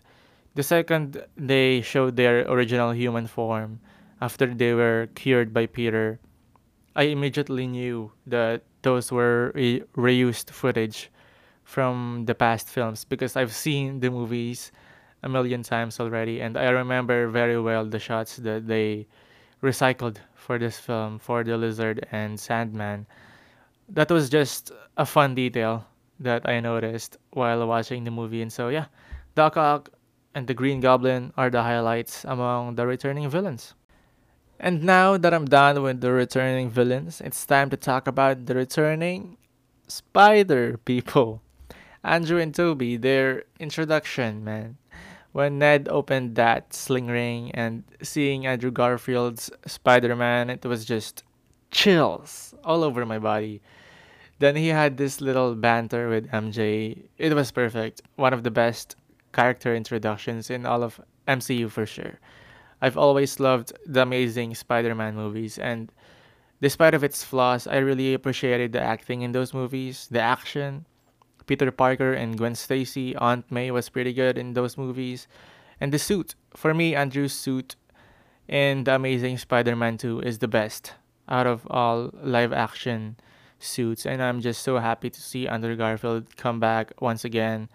the 0.56 0.64
second 0.64 1.24
they 1.38 1.82
showed 1.82 2.16
their 2.20 2.44
original 2.52 2.92
human 2.92 3.28
form 3.28 3.80
after 4.22 4.48
they 4.48 4.74
were 4.74 5.08
cured 5.16 5.54
by 5.54 5.66
Peter, 5.68 6.20
I 6.96 7.04
immediately 7.16 7.68
knew 7.68 8.12
that 8.28 8.64
those 8.82 9.12
were 9.12 9.52
re- 9.56 9.84
reused 9.96 10.50
footage 10.52 11.12
from 11.64 12.24
the 12.26 12.36
past 12.36 12.70
films 12.70 13.06
because 13.06 13.36
I've 13.36 13.54
seen 13.54 14.00
the 14.00 14.10
movies 14.10 14.72
a 15.24 15.30
million 15.30 15.64
times 15.64 16.00
already 16.00 16.42
and 16.42 16.58
I 16.58 16.70
remember 16.70 17.28
very 17.28 17.60
well 17.60 17.86
the 17.86 18.00
shots 18.00 18.38
that 18.38 18.68
they 18.68 19.08
recycled 19.64 20.18
for 20.36 20.60
this 20.60 20.78
film 20.80 21.20
for 21.20 21.44
the 21.44 21.58
lizard 21.58 22.06
and 22.12 22.40
Sandman. 22.40 23.08
That 23.90 24.10
was 24.10 24.30
just 24.30 24.72
a 24.98 25.06
fun 25.06 25.36
detail 25.36 25.86
that 26.20 26.48
I 26.48 26.60
noticed 26.60 27.18
while 27.32 27.68
watching 27.68 28.04
the 28.04 28.12
movie 28.12 28.42
and 28.42 28.52
so 28.52 28.70
yeah, 28.70 28.86
Doc 29.36 29.58
Ock 29.58 29.90
and 30.34 30.48
the 30.48 30.54
Green 30.54 30.80
Goblin 30.80 31.34
are 31.38 31.50
the 31.50 31.64
highlights 31.64 32.26
among 32.26 32.76
the 32.76 32.86
returning 32.88 33.30
villains. 33.30 33.74
And 34.60 34.84
now 34.84 35.18
that 35.18 35.34
I'm 35.34 35.46
done 35.46 35.82
with 35.82 36.02
the 36.02 36.12
returning 36.12 36.70
villains, 36.70 37.22
it's 37.22 37.46
time 37.46 37.70
to 37.70 37.78
talk 37.78 38.08
about 38.08 38.46
the 38.46 38.56
returning 38.56 39.38
spider 39.88 40.78
people. 40.78 41.42
Andrew 42.04 42.40
and 42.40 42.54
Tobey, 42.54 42.98
their 42.98 43.44
introduction, 43.60 44.44
man. 44.44 44.78
When 45.32 45.60
Ned 45.60 45.90
opened 45.90 46.36
that 46.36 46.74
sling 46.74 47.08
ring 47.08 47.52
and 47.52 47.84
seeing 48.02 48.46
Andrew 48.46 48.72
Garfield's 48.72 49.52
Spider 49.66 50.16
Man, 50.16 50.50
it 50.50 50.64
was 50.64 50.86
just 50.86 51.24
chills 51.72 52.56
all 52.64 52.86
over 52.86 53.06
my 53.06 53.20
body. 53.20 53.62
Then 54.40 54.56
he 54.56 54.68
had 54.68 54.98
this 54.98 55.22
little 55.22 55.56
banter 55.56 56.10
with 56.10 56.30
MJ. 56.30 57.08
It 57.18 57.34
was 57.34 57.52
perfect. 57.52 58.02
One 58.16 58.34
of 58.34 58.44
the 58.44 58.52
best 58.52 58.96
character 59.32 59.76
introductions 59.76 60.50
in 60.50 60.66
all 60.66 60.84
of 60.84 61.00
MCU 61.28 61.70
for 61.70 61.86
sure. 61.86 62.20
I've 62.82 62.98
always 62.98 63.40
loved 63.40 63.74
the 63.86 64.02
amazing 64.02 64.56
Spider-Man 64.56 65.16
movies 65.16 65.58
and 65.58 65.92
despite 66.62 66.94
of 66.94 67.04
its 67.04 67.24
flaws, 67.24 67.68
I 67.68 67.78
really 67.78 68.14
appreciated 68.14 68.74
the 68.74 68.82
acting 68.82 69.22
in 69.22 69.32
those 69.32 69.54
movies, 69.54 70.08
the 70.12 70.22
action. 70.22 70.86
Peter 71.46 71.72
Parker 71.72 72.14
and 72.14 72.38
Gwen 72.38 72.56
Stacy, 72.56 73.16
Aunt 73.18 73.50
May 73.52 73.72
was 73.72 73.90
pretty 73.90 74.14
good 74.14 74.38
in 74.38 74.54
those 74.54 74.78
movies. 74.78 75.28
And 75.80 75.92
the 75.92 76.00
suit, 76.00 76.36
for 76.56 76.74
me, 76.74 76.96
Andrew's 76.96 77.34
suit 77.34 77.76
in 78.48 78.84
The 78.84 78.96
Amazing 78.96 79.38
Spider-Man 79.38 79.98
2 79.98 80.22
is 80.22 80.40
the 80.40 80.48
best 80.48 80.94
out 81.30 81.48
of 81.48 81.68
all 81.70 82.12
live 82.14 82.54
action 82.54 83.18
suits 83.60 84.06
and 84.06 84.22
I'm 84.22 84.42
just 84.42 84.62
so 84.62 84.78
happy 84.78 85.10
to 85.10 85.22
see 85.22 85.48
Andrew 85.48 85.76
Garfield 85.76 86.36
come 86.38 86.60
back 86.60 86.94
once 87.02 87.26
again 87.26 87.70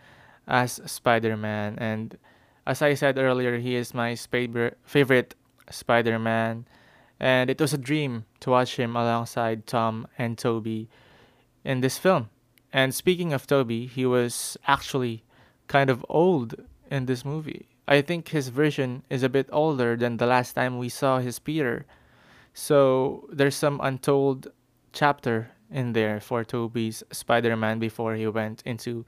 as 0.47 0.81
Spider-Man 0.85 1.77
and 1.79 2.17
as 2.67 2.83
I 2.83 2.95
said 2.95 3.19
earlier, 3.19 3.59
he 3.59 3.75
is 3.75 3.95
my 3.95 4.15
favorite 4.15 4.79
favorite 4.85 5.35
Spider-Man, 5.71 6.67
and 7.19 7.51
it 7.51 7.61
was 7.61 7.73
a 7.73 7.79
dream 7.79 8.27
to 8.41 8.51
watch 8.51 8.77
him 8.77 8.97
alongside 8.97 9.67
Tom 9.67 10.07
and 10.19 10.37
Tobey 10.37 10.89
in 11.65 11.81
this 11.81 11.99
film. 11.99 12.31
And 12.73 12.95
speaking 12.95 13.33
of 13.33 13.47
Tobey, 13.47 13.87
he 13.87 14.07
was 14.07 14.57
actually 14.67 15.25
kind 15.67 15.91
of 15.91 16.07
old 16.09 16.55
in 16.91 17.07
this 17.07 17.25
movie. 17.25 17.69
I 17.89 18.03
think 18.03 18.29
his 18.29 18.49
version 18.49 19.03
is 19.11 19.23
a 19.23 19.29
bit 19.29 19.49
older 19.51 19.97
than 19.97 20.19
the 20.19 20.27
last 20.27 20.53
time 20.53 20.79
we 20.79 20.89
saw 20.89 21.19
his 21.19 21.41
Peter. 21.41 21.87
So 22.55 23.29
there's 23.33 23.57
some 23.57 23.81
untold 23.83 24.53
chapter 24.93 25.51
in 25.71 25.93
there 25.93 26.21
for 26.21 26.45
Tobey's 26.45 27.03
Spider-Man 27.13 27.79
before 27.79 28.15
he 28.15 28.27
went 28.27 28.63
into 28.65 29.05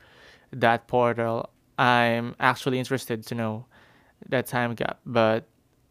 that 0.52 0.86
portal 0.86 1.50
I'm 1.78 2.36
actually 2.38 2.78
interested 2.78 3.26
to 3.26 3.34
know 3.34 3.66
that 4.28 4.46
time 4.46 4.74
gap. 4.74 5.00
But 5.04 5.48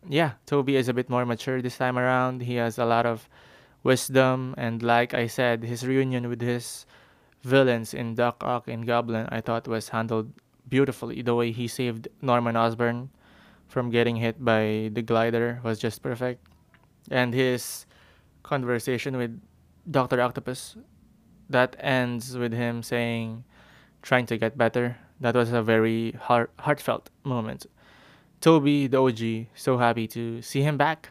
yeah, 0.07 0.33
Tobey 0.45 0.75
is 0.75 0.87
a 0.87 0.93
bit 0.93 1.09
more 1.09 1.25
mature 1.25 1.61
this 1.61 1.77
time 1.77 1.97
around. 1.97 2.41
He 2.41 2.55
has 2.55 2.77
a 2.77 2.85
lot 2.85 3.05
of 3.05 3.27
wisdom, 3.83 4.55
and 4.57 4.81
like 4.81 5.13
I 5.13 5.27
said, 5.27 5.63
his 5.63 5.85
reunion 5.85 6.29
with 6.29 6.41
his 6.41 6.85
villains 7.43 7.93
in 7.93 8.15
Doc 8.15 8.43
Ock 8.43 8.67
and 8.67 8.85
Goblin, 8.85 9.27
I 9.31 9.41
thought 9.41 9.67
was 9.67 9.89
handled 9.89 10.31
beautifully. 10.69 11.21
The 11.21 11.35
way 11.35 11.51
he 11.51 11.67
saved 11.67 12.07
Norman 12.21 12.55
Osborn 12.55 13.09
from 13.67 13.89
getting 13.89 14.15
hit 14.15 14.43
by 14.43 14.91
the 14.93 15.01
glider 15.01 15.59
was 15.63 15.79
just 15.79 16.01
perfect, 16.01 16.45
and 17.09 17.33
his 17.33 17.85
conversation 18.43 19.17
with 19.17 19.41
Doctor 19.89 20.21
Octopus 20.21 20.77
that 21.49 21.75
ends 21.79 22.37
with 22.37 22.53
him 22.53 22.83
saying, 22.83 23.43
"Trying 24.01 24.25
to 24.27 24.37
get 24.37 24.57
better." 24.57 24.97
That 25.19 25.35
was 25.35 25.51
a 25.51 25.61
very 25.61 26.11
heart 26.13 26.51
heartfelt 26.59 27.09
moment. 27.23 27.65
Tobey, 28.41 28.87
the 28.87 28.97
OG, 28.97 29.47
so 29.53 29.77
happy 29.77 30.07
to 30.07 30.41
see 30.41 30.61
him 30.61 30.77
back. 30.77 31.09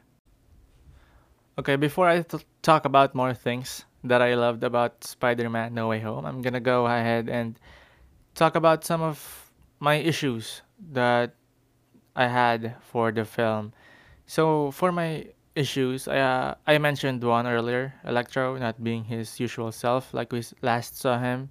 Okay, 1.58 1.76
before 1.76 2.08
I 2.08 2.22
t- 2.22 2.38
talk 2.62 2.84
about 2.84 3.14
more 3.14 3.34
things 3.34 3.84
that 4.02 4.22
I 4.22 4.34
loved 4.34 4.64
about 4.64 5.04
Spider 5.04 5.48
Man 5.48 5.74
No 5.74 5.88
Way 5.88 6.00
Home, 6.00 6.26
I'm 6.26 6.42
gonna 6.42 6.60
go 6.60 6.86
ahead 6.86 7.28
and 7.28 7.58
talk 8.34 8.56
about 8.56 8.84
some 8.84 9.02
of 9.02 9.50
my 9.78 9.96
issues 9.96 10.62
that 10.92 11.34
I 12.16 12.26
had 12.26 12.76
for 12.80 13.12
the 13.12 13.24
film. 13.24 13.72
So, 14.26 14.70
for 14.70 14.90
my 14.90 15.26
issues, 15.60 16.08
I, 16.08 16.18
uh, 16.18 16.54
I 16.66 16.78
mentioned 16.78 17.22
one 17.22 17.46
earlier 17.46 17.94
Electro 18.04 18.56
not 18.56 18.82
being 18.82 19.04
his 19.04 19.38
usual 19.38 19.70
self, 19.70 20.12
like 20.12 20.32
we 20.32 20.42
last 20.62 20.96
saw 20.96 21.18
him 21.18 21.50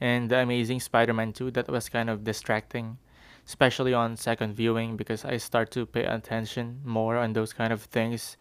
and 0.00 0.30
the 0.30 0.38
Amazing 0.38 0.80
Spider-Man 0.80 1.32
2 1.32 1.52
that 1.52 1.68
was 1.68 1.88
kind 1.88 2.10
of 2.10 2.24
distracting, 2.24 2.98
especially 3.46 3.94
on 3.94 4.16
second 4.16 4.54
viewing 4.54 4.96
because 4.96 5.24
I 5.24 5.36
start 5.36 5.70
to 5.72 5.86
pay 5.86 6.04
attention 6.04 6.80
more 6.84 7.16
on 7.16 7.34
those 7.34 7.52
kind 7.52 7.72
of 7.72 7.82
things. 7.82 8.36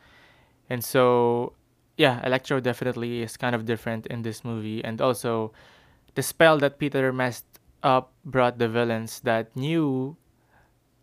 And 0.69 0.83
so 0.83 1.53
yeah, 1.97 2.25
Electro 2.25 2.59
definitely 2.59 3.21
is 3.21 3.37
kind 3.37 3.53
of 3.53 3.65
different 3.65 4.07
in 4.07 4.23
this 4.23 4.43
movie 4.43 4.83
and 4.83 5.01
also 5.01 5.53
the 6.15 6.23
spell 6.23 6.57
that 6.59 6.79
Peter 6.79 7.11
messed 7.13 7.45
up 7.83 8.13
brought 8.25 8.57
the 8.57 8.69
villains 8.69 9.19
that 9.21 9.55
knew 9.55 10.15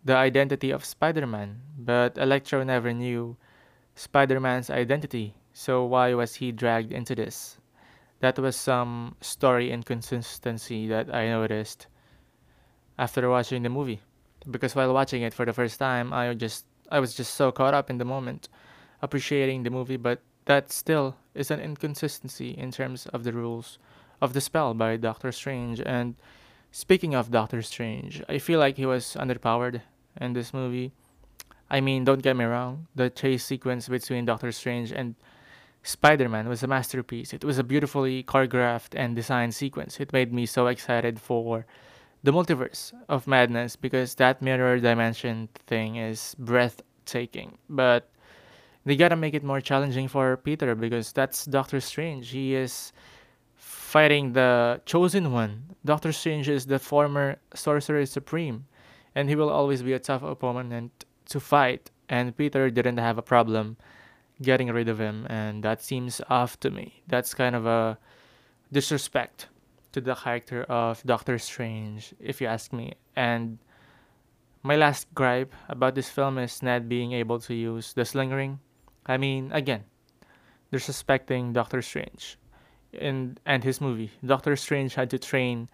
the 0.04 0.16
identity 0.16 0.71
of 0.71 0.85
Spider-Man, 0.85 1.61
but 1.78 2.16
Electro 2.16 2.64
never 2.64 2.92
knew 2.92 3.37
Spider-Man's 3.94 4.70
identity. 4.70 5.35
So 5.52 5.85
why 5.85 6.14
was 6.14 6.37
he 6.37 6.52
dragged 6.52 6.92
into 6.92 7.14
this? 7.14 7.61
that 8.20 8.38
was 8.38 8.54
some 8.54 9.16
story 9.20 9.70
inconsistency 9.70 10.87
that 10.88 11.12
I 11.12 11.28
noticed 11.28 11.87
after 12.99 13.28
watching 13.28 13.62
the 13.62 13.68
movie. 13.68 14.00
Because 14.50 14.75
while 14.75 14.92
watching 14.94 15.23
it 15.23 15.35
for 15.35 15.44
the 15.44 15.52
first 15.52 15.78
time, 15.78 16.12
I 16.12 16.32
just 16.35 16.66
I 16.90 17.00
was 17.00 17.14
just 17.14 17.35
so 17.35 17.52
caught 17.52 17.75
up 17.75 17.90
in 17.90 17.99
the 17.99 18.04
moment, 18.04 18.49
appreciating 19.02 19.62
the 19.62 19.70
movie, 19.70 19.97
but 19.97 20.20
that 20.47 20.73
still 20.73 21.16
is 21.35 21.50
an 21.50 21.61
inconsistency 21.61 22.50
in 22.50 22.70
terms 22.73 23.06
of 23.06 23.25
the 23.25 23.32
rules 23.32 23.78
of 24.20 24.32
the 24.32 24.40
spell 24.40 24.75
by 24.75 24.97
Doctor 24.97 25.32
Strange. 25.32 25.80
And 25.85 26.16
speaking 26.73 27.14
of 27.14 27.30
Doctor 27.30 27.62
Strange, 27.62 28.23
I 28.28 28.38
feel 28.38 28.59
like 28.59 28.76
he 28.76 28.87
was 28.87 29.16
underpowered 29.18 29.82
in 30.20 30.32
this 30.32 30.52
movie. 30.52 30.92
I 31.70 31.80
mean, 31.80 32.04
don't 32.04 32.22
get 32.22 32.36
me 32.36 32.44
wrong, 32.44 32.88
the 32.94 33.10
chase 33.10 33.44
sequence 33.44 33.88
between 33.88 34.24
Doctor 34.24 34.50
Strange 34.50 34.90
and 34.90 35.14
Spider 35.82 36.28
Man 36.28 36.48
was 36.48 36.62
a 36.62 36.66
masterpiece. 36.66 37.32
It 37.32 37.44
was 37.44 37.58
a 37.58 37.64
beautifully 37.64 38.22
choreographed 38.24 38.94
and 38.94 39.14
designed 39.14 39.54
sequence. 39.54 40.00
It 40.00 40.12
made 40.12 40.32
me 40.32 40.46
so 40.46 40.66
excited 40.66 41.20
for 41.20 41.64
the 42.22 42.32
multiverse 42.32 42.92
of 43.08 43.26
madness 43.26 43.76
because 43.76 44.14
that 44.16 44.42
mirror 44.42 44.78
dimension 44.78 45.48
thing 45.66 45.96
is 45.96 46.34
breathtaking. 46.38 47.56
But 47.68 48.10
they 48.84 48.96
gotta 48.96 49.16
make 49.16 49.34
it 49.34 49.44
more 49.44 49.60
challenging 49.60 50.08
for 50.08 50.36
Peter 50.38 50.74
because 50.74 51.12
that's 51.12 51.46
Doctor 51.46 51.80
Strange. 51.80 52.28
He 52.28 52.54
is 52.54 52.92
fighting 53.56 54.32
the 54.32 54.80
chosen 54.84 55.32
one. 55.32 55.64
Doctor 55.84 56.12
Strange 56.12 56.48
is 56.48 56.66
the 56.66 56.78
former 56.78 57.36
Sorcerer 57.54 58.04
Supreme, 58.06 58.66
and 59.14 59.28
he 59.28 59.36
will 59.36 59.50
always 59.50 59.82
be 59.82 59.94
a 59.94 59.98
tough 59.98 60.22
opponent 60.22 61.06
to 61.30 61.40
fight. 61.40 61.90
And 62.08 62.37
Peter 62.37 62.70
didn't 62.70 62.99
have 62.99 63.18
a 63.18 63.22
problem 63.22 63.76
getting 64.42 64.68
rid 64.68 64.88
of 64.88 64.99
him, 64.99 65.26
and 65.28 65.62
that 65.62 65.82
seems 65.82 66.20
off 66.28 66.58
to 66.60 66.70
me. 66.70 67.02
That's 67.06 67.34
kind 67.34 67.54
of 67.54 67.66
a 67.66 67.99
disrespect 68.72 69.49
to 69.92 70.00
the 70.00 70.14
character 70.14 70.64
of 70.64 71.02
Doctor 71.04 71.38
Strange, 71.38 72.14
if 72.20 72.40
you 72.40 72.46
ask 72.46 72.72
me. 72.72 72.94
And 73.16 73.58
my 74.62 74.76
last 74.76 75.12
gripe 75.14 75.54
about 75.68 75.94
this 75.94 76.08
film 76.08 76.38
is 76.38 76.62
Ned 76.62 76.88
being 76.88 77.12
able 77.12 77.38
to 77.40 77.54
use 77.54 77.92
the 77.92 78.04
sling 78.04 78.30
ring. 78.30 78.60
I 79.06 79.16
mean, 79.16 79.50
again, 79.52 79.84
disrespecting 80.72 81.52
Doctor 81.52 81.82
Strange 81.82 82.38
in 82.92 83.38
and 83.46 83.62
his 83.62 83.80
movie. 83.80 84.10
Doctor 84.25 84.56
Strange 84.56 84.94
had 84.94 85.10
to 85.10 85.18
train 85.18 85.68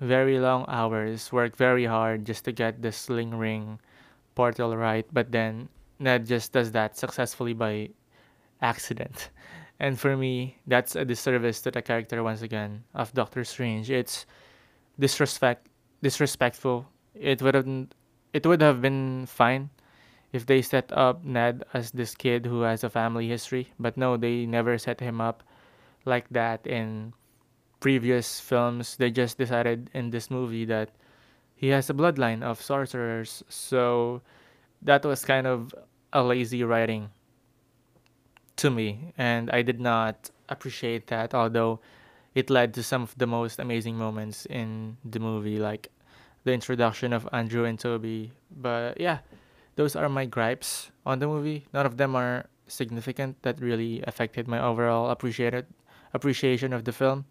very 0.00 0.38
long 0.38 0.64
hours, 0.68 1.32
work 1.32 1.56
very 1.56 1.84
hard 1.84 2.24
just 2.24 2.44
to 2.44 2.52
get 2.52 2.82
the 2.82 2.92
sling 2.92 3.34
ring 3.34 3.78
portal 4.34 4.76
right, 4.76 5.06
but 5.12 5.32
then 5.32 5.68
Ned 5.98 6.26
just 6.26 6.52
does 6.52 6.72
that 6.72 6.96
successfully 6.96 7.52
by 7.54 7.90
accident. 8.60 9.30
And 9.80 9.98
for 9.98 10.16
me, 10.16 10.58
that's 10.68 10.94
a 10.94 11.04
disservice 11.04 11.60
to 11.62 11.72
the 11.72 11.82
character 11.82 12.22
once 12.22 12.40
again 12.40 12.84
of 12.94 13.12
Doctor 13.14 13.42
Strange. 13.42 13.90
It's 13.90 14.26
disrespect 14.96 15.66
disrespectful. 16.02 16.86
It 17.14 17.42
would 17.42 17.56
have 17.56 17.66
it 18.32 18.46
would 18.46 18.62
have 18.62 18.80
been 18.80 19.26
fine 19.26 19.70
if 20.32 20.46
they 20.46 20.62
set 20.62 20.92
up 20.92 21.24
Ned 21.24 21.64
as 21.74 21.90
this 21.90 22.14
kid 22.14 22.46
who 22.46 22.62
has 22.62 22.84
a 22.84 22.90
family 22.90 23.26
history, 23.26 23.72
but 23.78 23.96
no, 23.96 24.16
they 24.16 24.46
never 24.46 24.78
set 24.78 25.00
him 25.00 25.20
up 25.20 25.42
like 26.04 26.28
that 26.30 26.66
in 26.66 27.12
previous 27.80 28.40
films. 28.40 28.96
They 28.96 29.10
just 29.10 29.36
decided 29.36 29.90
in 29.94 30.10
this 30.10 30.30
movie 30.30 30.64
that 30.66 30.90
he 31.62 31.68
has 31.68 31.88
a 31.88 31.94
bloodline 31.94 32.42
of 32.42 32.60
sorcerers, 32.60 33.44
so 33.48 34.20
that 34.82 35.04
was 35.04 35.24
kind 35.24 35.46
of 35.46 35.72
a 36.12 36.20
lazy 36.20 36.64
writing 36.64 37.08
to 38.56 38.68
me, 38.68 39.14
and 39.16 39.48
I 39.48 39.62
did 39.62 39.78
not 39.78 40.28
appreciate 40.48 41.06
that, 41.06 41.34
although 41.34 41.78
it 42.34 42.50
led 42.50 42.74
to 42.74 42.82
some 42.82 43.04
of 43.04 43.14
the 43.16 43.28
most 43.28 43.60
amazing 43.60 43.94
moments 43.94 44.44
in 44.46 44.96
the 45.04 45.20
movie, 45.20 45.60
like 45.60 45.86
the 46.42 46.52
introduction 46.52 47.12
of 47.12 47.28
Andrew 47.32 47.64
and 47.64 47.78
Tobey. 47.78 48.32
But 48.50 49.00
yeah, 49.00 49.18
those 49.76 49.94
are 49.94 50.08
my 50.08 50.26
gripes 50.26 50.90
on 51.06 51.20
the 51.20 51.28
movie. 51.28 51.68
None 51.72 51.86
of 51.86 51.96
them 51.96 52.16
are 52.16 52.46
significant 52.66 53.40
that 53.42 53.60
really 53.60 54.02
affected 54.02 54.48
my 54.48 54.58
overall 54.58 55.10
appreciated 55.10 55.66
appreciation 56.12 56.72
of 56.72 56.82
the 56.82 56.92
film. 56.92 57.24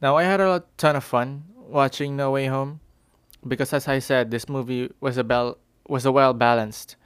Now 0.00 0.16
I 0.16 0.22
had 0.22 0.40
a 0.40 0.64
ton 0.78 0.96
of 0.96 1.04
fun 1.04 1.44
watching 1.54 2.16
No 2.16 2.30
Way 2.30 2.46
Home 2.46 2.80
because 3.46 3.72
as 3.72 3.88
I 3.88 3.98
said, 3.98 4.30
this 4.30 4.48
movie 4.48 4.90
was 5.00 5.16
a 5.16 5.24
bel- 5.24 5.58
was 5.88 6.06
a 6.06 6.12
well 6.12 6.34
balanced 6.34 6.96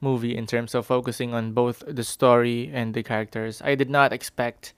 movie 0.00 0.36
in 0.36 0.46
terms 0.46 0.74
of 0.74 0.86
focusing 0.86 1.32
on 1.32 1.52
both 1.52 1.82
the 1.86 2.04
story 2.04 2.70
and 2.72 2.94
the 2.94 3.02
characters. 3.02 3.62
I 3.64 3.74
did 3.74 3.88
not 3.88 4.12
expect 4.12 4.74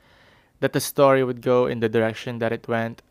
that 0.61 0.73
the 0.73 0.81
story 0.81 1.25
would 1.25 1.41
go 1.43 1.67
in 1.67 1.81
the 1.81 1.89
direction 1.89 2.39
that 2.39 2.53
it 2.53 2.69
went. 2.69 3.03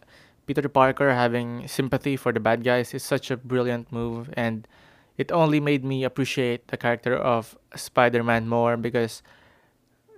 Peter 0.45 0.69
Parker 0.69 1.13
having 1.13 1.67
sympathy 1.67 2.15
for 2.15 2.31
the 2.31 2.39
bad 2.39 2.63
guys 2.63 2.93
is 2.93 3.03
such 3.03 3.29
a 3.29 3.37
brilliant 3.37 3.91
move, 3.91 4.29
and 4.33 4.67
it 5.17 5.31
only 5.31 5.59
made 5.59 5.83
me 5.83 6.03
appreciate 6.03 6.67
the 6.69 6.77
character 6.77 7.15
of 7.15 7.57
Spider 7.75 8.23
Man 8.23 8.47
more 8.47 8.77
because 8.77 9.21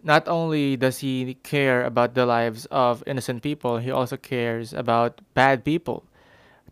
not 0.04 0.28
only 0.28 0.78
does 0.78 1.00
he 1.00 1.34
care 1.42 1.84
about 1.84 2.14
the 2.14 2.26
lives 2.26 2.68
of 2.70 3.04
innocent 3.08 3.42
people, 3.42 3.78
he 3.80 3.92
also 3.92 4.18
cares 4.18 4.72
about 4.72 5.20
bad 5.34 5.66
people 5.66 6.06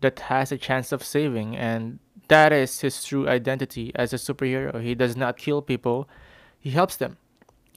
that 0.00 0.20
has 0.20 0.52
a 0.52 0.58
chance 0.58 0.92
of 0.92 1.04
saving 1.04 1.56
and 1.56 1.98
that 2.28 2.52
is 2.52 2.80
his 2.80 3.02
true 3.04 3.28
identity 3.28 3.90
as 3.94 4.12
a 4.12 4.16
superhero. 4.16 4.82
He 4.82 4.94
does 4.94 5.16
not 5.16 5.36
kill 5.36 5.62
people, 5.62 6.08
he 6.58 6.70
helps 6.70 6.96
them. 6.96 7.16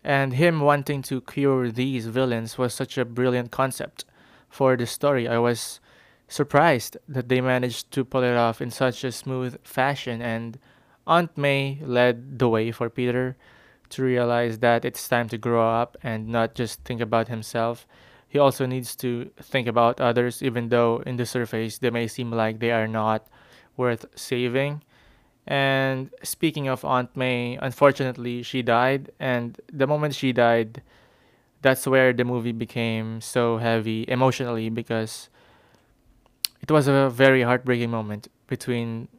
And 0.03 0.33
him 0.33 0.61
wanting 0.61 1.03
to 1.03 1.21
cure 1.21 1.71
these 1.71 2.07
villains 2.07 2.57
was 2.57 2.73
such 2.73 2.97
a 2.97 3.05
brilliant 3.05 3.51
concept 3.51 4.05
for 4.49 4.75
the 4.75 4.85
story. 4.85 5.27
I 5.27 5.37
was 5.37 5.79
surprised 6.27 6.97
that 7.07 7.29
they 7.29 7.41
managed 7.41 7.91
to 7.91 8.03
pull 8.03 8.23
it 8.23 8.35
off 8.35 8.61
in 8.61 8.71
such 8.71 9.03
a 9.03 9.11
smooth 9.11 9.57
fashion, 9.63 10.21
and 10.21 10.57
Aunt 11.05 11.37
May 11.37 11.79
led 11.83 12.39
the 12.39 12.49
way 12.49 12.71
for 12.71 12.89
Peter 12.89 13.37
to 13.89 14.03
realize 14.03 14.59
that 14.59 14.85
it's 14.85 15.07
time 15.07 15.27
to 15.29 15.37
grow 15.37 15.69
up 15.69 15.97
and 16.01 16.27
not 16.27 16.55
just 16.55 16.83
think 16.83 17.01
about 17.01 17.27
himself. 17.27 17.85
He 18.31 18.39
also 18.39 18.65
needs 18.65 18.95
to 19.03 19.29
think 19.41 19.67
about 19.67 19.99
others, 19.99 20.41
even 20.41 20.69
though 20.69 21.03
in 21.05 21.17
the 21.17 21.25
surface 21.25 21.79
they 21.79 21.89
may 21.89 22.07
seem 22.07 22.31
like 22.31 22.59
they 22.59 22.71
are 22.71 22.87
not 22.87 23.27
worth 23.75 24.05
saving. 24.15 24.83
And 25.45 26.09
speaking 26.23 26.69
of 26.69 26.85
Aunt 26.85 27.13
May, 27.13 27.59
unfortunately, 27.61 28.41
she 28.41 28.61
died. 28.61 29.11
And 29.19 29.59
the 29.67 29.85
moment 29.85 30.15
she 30.15 30.31
died, 30.31 30.81
that's 31.61 31.85
where 31.85 32.13
the 32.13 32.23
movie 32.23 32.53
became 32.53 33.19
so 33.19 33.57
heavy 33.57 34.05
emotionally 34.07 34.69
because 34.69 35.27
it 36.61 36.71
was 36.71 36.87
a 36.87 37.09
very 37.09 37.41
heartbreaking 37.41 37.91
moment 37.91 38.29
between 38.47 39.09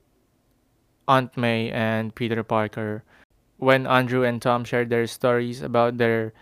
Aunt 1.07 1.37
May 1.37 1.71
and 1.71 2.15
Peter 2.15 2.43
Parker 2.43 3.05
when 3.59 3.87
Andrew 3.87 4.25
and 4.25 4.41
Tom 4.41 4.65
shared 4.65 4.89
their 4.89 5.07
stories 5.07 5.61
about 5.61 5.99
their 5.99 6.33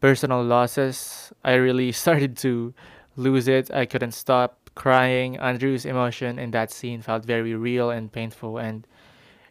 personal 0.00 0.42
losses. 0.42 1.32
I 1.44 1.54
really 1.54 1.92
started 2.04 2.36
to 2.38 2.74
lose 3.16 3.48
it. 3.48 3.70
I 3.70 3.86
couldn't 3.86 4.12
stop 4.12 4.70
crying. 4.74 5.36
Andrew's 5.38 5.84
emotion 5.84 6.38
in 6.38 6.50
that 6.52 6.70
scene 6.70 7.02
felt 7.02 7.24
very 7.24 7.54
real 7.54 7.90
and 7.90 8.10
painful, 8.10 8.58
and 8.58 8.86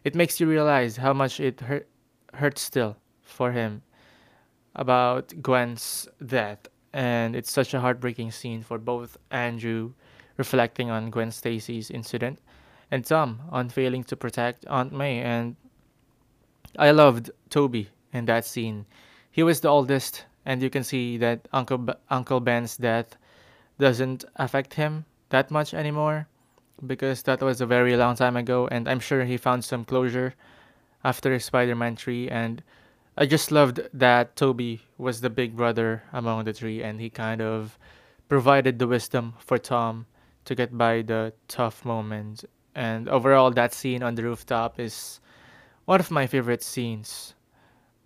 it 0.04 0.14
makes 0.14 0.40
you 0.40 0.48
realize 0.48 0.96
how 0.96 1.12
much 1.12 1.40
it 1.40 1.60
hurt, 1.60 1.88
hurts 2.34 2.62
still 2.62 2.96
for 3.22 3.52
him 3.52 3.82
about 4.74 5.32
Gwen's 5.42 6.08
death. 6.24 6.66
And 6.92 7.36
it's 7.36 7.52
such 7.52 7.74
a 7.74 7.80
heartbreaking 7.80 8.32
scene 8.32 8.62
for 8.62 8.78
both 8.78 9.16
Andrew 9.30 9.92
reflecting 10.36 10.90
on 10.90 11.10
Gwen 11.10 11.30
Stacy's 11.30 11.90
incident 11.90 12.40
and 12.90 13.04
Tom 13.04 13.42
on 13.50 13.68
failing 13.68 14.02
to 14.04 14.16
protect 14.16 14.66
Aunt 14.66 14.92
May. 14.92 15.20
And 15.20 15.56
I 16.78 16.90
loved 16.90 17.30
Tobey 17.50 17.90
in 18.12 18.24
that 18.24 18.44
scene. 18.44 18.86
He 19.30 19.42
was 19.42 19.60
the 19.60 19.68
oldest, 19.68 20.24
and 20.44 20.62
you 20.62 20.70
can 20.70 20.84
see 20.84 21.16
that 21.18 21.48
Uncle 21.52 21.78
B- 21.78 21.92
Uncle 22.08 22.40
Ben's 22.40 22.76
death 22.76 23.16
doesn't 23.78 24.24
affect 24.36 24.74
him 24.74 25.04
that 25.30 25.50
much 25.50 25.74
anymore 25.74 26.28
because 26.86 27.22
that 27.22 27.40
was 27.40 27.60
a 27.60 27.66
very 27.66 27.96
long 27.96 28.14
time 28.14 28.36
ago 28.36 28.68
and 28.70 28.88
I'm 28.88 29.00
sure 29.00 29.24
he 29.24 29.36
found 29.36 29.64
some 29.64 29.84
closure 29.84 30.34
after 31.04 31.38
Spider-Man 31.38 31.96
3 31.96 32.28
and 32.28 32.62
I 33.16 33.26
just 33.26 33.50
loved 33.50 33.80
that 33.92 34.36
Tobey 34.36 34.80
was 34.96 35.20
the 35.20 35.30
big 35.30 35.56
brother 35.56 36.02
among 36.12 36.44
the 36.44 36.52
three 36.52 36.82
and 36.82 37.00
he 37.00 37.10
kind 37.10 37.42
of 37.42 37.78
provided 38.28 38.78
the 38.78 38.86
wisdom 38.86 39.34
for 39.38 39.58
Tom 39.58 40.06
to 40.44 40.54
get 40.54 40.76
by 40.76 41.02
the 41.02 41.32
tough 41.48 41.84
moments 41.84 42.44
and 42.74 43.08
overall 43.08 43.50
that 43.50 43.74
scene 43.74 44.02
on 44.02 44.14
the 44.14 44.22
rooftop 44.22 44.78
is 44.78 45.20
one 45.84 46.00
of 46.00 46.10
my 46.10 46.26
favorite 46.26 46.62
scenes 46.62 47.34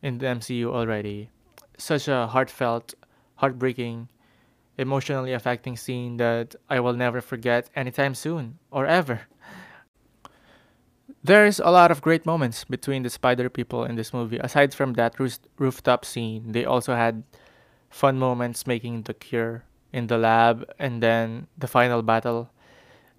in 0.02 0.18
the 0.18 0.26
MCU 0.26 0.66
already 0.66 1.30
such 1.78 2.08
a 2.08 2.26
heartfelt 2.26 2.94
heartbreaking 3.37 4.08
emotionally 4.78 5.32
affecting 5.32 5.76
scene 5.76 6.16
that 6.16 6.54
I 6.68 6.80
will 6.80 6.94
never 6.94 7.20
forget 7.20 7.70
anytime 7.76 8.14
soon 8.14 8.58
or 8.70 8.87
ever. 8.87 9.22
There's 11.22 11.58
a 11.58 11.70
lot 11.70 11.90
of 11.90 12.02
great 12.02 12.26
moments 12.26 12.64
between 12.64 13.02
the 13.02 13.10
spider 13.10 13.48
people 13.48 13.84
in 13.84 13.96
this 13.96 14.12
movie. 14.12 14.38
Aside 14.38 14.74
from 14.74 14.94
that 14.94 15.18
roof- 15.18 15.38
rooftop 15.58 16.04
scene, 16.04 16.52
they 16.52 16.64
also 16.64 16.94
had 16.94 17.22
fun 17.88 18.18
moments 18.18 18.66
making 18.66 19.02
the 19.02 19.14
cure 19.14 19.64
in 19.92 20.08
the 20.08 20.18
lab 20.18 20.64
and 20.78 21.02
then 21.02 21.46
the 21.56 21.68
final 21.68 22.02
battle. 22.02 22.50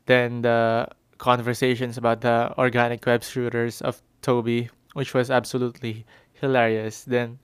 Then 0.06 0.42
the 0.42 0.88
conversations 1.18 1.98
about 1.98 2.22
the 2.22 2.54
organic 2.58 3.06
web 3.06 3.24
shooters 3.24 3.82
of 3.82 4.02
Tobey, 4.22 4.70
which 4.94 5.14
was 5.14 5.32
absolutely 5.32 6.06
hilarious. 6.34 7.04
Then 7.06 7.40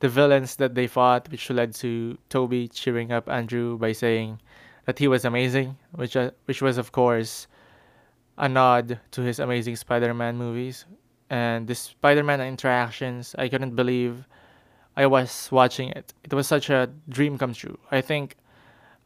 the 0.00 0.08
villains 0.08 0.56
that 0.56 0.74
they 0.74 0.86
fought, 0.86 1.30
which 1.30 1.48
led 1.50 1.74
to 1.76 2.18
Tobey 2.28 2.68
cheering 2.68 3.12
up 3.12 3.28
Andrew 3.28 3.78
by 3.78 3.92
saying 3.92 4.40
that 4.86 4.98
he 4.98 5.08
was 5.08 5.24
amazing, 5.24 5.76
which 5.92 6.16
uh, 6.16 6.30
which 6.46 6.60
was 6.62 6.78
of 6.78 6.92
course 6.92 7.46
a 8.38 8.48
nod 8.48 8.98
to 9.12 9.20
his 9.20 9.38
amazing 9.38 9.76
Spider-Man 9.76 10.36
movies. 10.36 10.86
And 11.28 11.68
the 11.68 11.74
Spider-Man 11.74 12.40
interactions, 12.40 13.36
I 13.38 13.48
couldn't 13.48 13.76
believe 13.76 14.26
I 14.96 15.06
was 15.06 15.48
watching 15.52 15.90
it. 15.90 16.12
It 16.24 16.32
was 16.32 16.48
such 16.48 16.70
a 16.70 16.90
dream 17.08 17.38
come 17.38 17.54
true. 17.54 17.78
I 17.92 18.00
think 18.00 18.36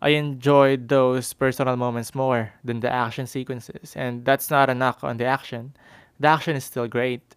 I 0.00 0.11
enjoyed 0.11 0.88
those 0.88 1.33
personal 1.33 1.76
moments 1.76 2.14
more 2.14 2.52
than 2.62 2.80
the 2.80 2.90
action 2.90 3.26
sequences, 3.26 3.94
and 3.96 4.24
that's 4.24 4.50
not 4.50 4.70
a 4.70 4.74
knock 4.74 5.02
on 5.02 5.16
the 5.18 5.24
action. 5.24 5.74
The 6.20 6.28
action 6.28 6.57
is 6.57 6.64
still 6.64 6.88
great, 6.88 7.35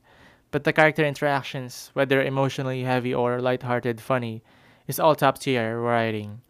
but 0.51 0.63
the 0.63 0.73
character 0.73 1.03
interactions, 1.05 1.91
whether 1.93 2.21
emotionally 2.21 2.83
heavy 2.83 3.13
or 3.13 3.41
lighthearted 3.41 3.99
funny, 3.99 4.43
is 4.87 4.99
all 4.99 5.15
top 5.15 5.39
tier 5.39 5.79
writing. 5.79 6.41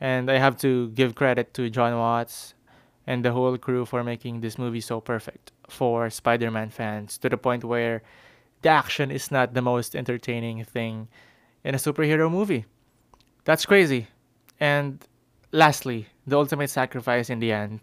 And 0.00 0.30
I 0.30 0.38
have 0.38 0.58
to 0.58 0.90
give 0.90 1.14
credit 1.14 1.54
to 1.54 1.70
John 1.70 1.96
Watts 1.96 2.54
and 3.06 3.24
the 3.24 3.32
whole 3.32 3.56
crew 3.56 3.86
for 3.86 4.04
making 4.04 4.40
this 4.40 4.58
movie 4.58 4.80
so 4.80 5.00
perfect 5.00 5.52
for 5.68 6.10
Spider 6.10 6.50
Man 6.50 6.70
fans 6.70 7.18
to 7.18 7.28
the 7.28 7.38
point 7.38 7.64
where 7.64 8.02
the 8.62 8.68
action 8.68 9.10
is 9.10 9.30
not 9.30 9.54
the 9.54 9.62
most 9.62 9.96
entertaining 9.96 10.64
thing 10.64 11.08
in 11.64 11.74
a 11.74 11.78
superhero 11.78 12.30
movie. 12.30 12.64
That's 13.44 13.66
crazy. 13.66 14.08
And 14.60 15.06
lastly, 15.52 16.06
the 16.26 16.36
ultimate 16.36 16.70
sacrifice 16.70 17.30
in 17.30 17.38
the 17.38 17.52
end. 17.52 17.80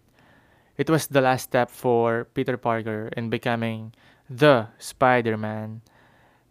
It 0.78 0.90
was 0.90 1.08
the 1.08 1.22
last 1.22 1.44
step 1.44 1.70
for 1.70 2.28
Peter 2.34 2.58
Parker 2.58 3.10
in 3.16 3.30
becoming 3.30 3.94
the 4.30 4.68
Spider 4.78 5.38
Man. 5.38 5.82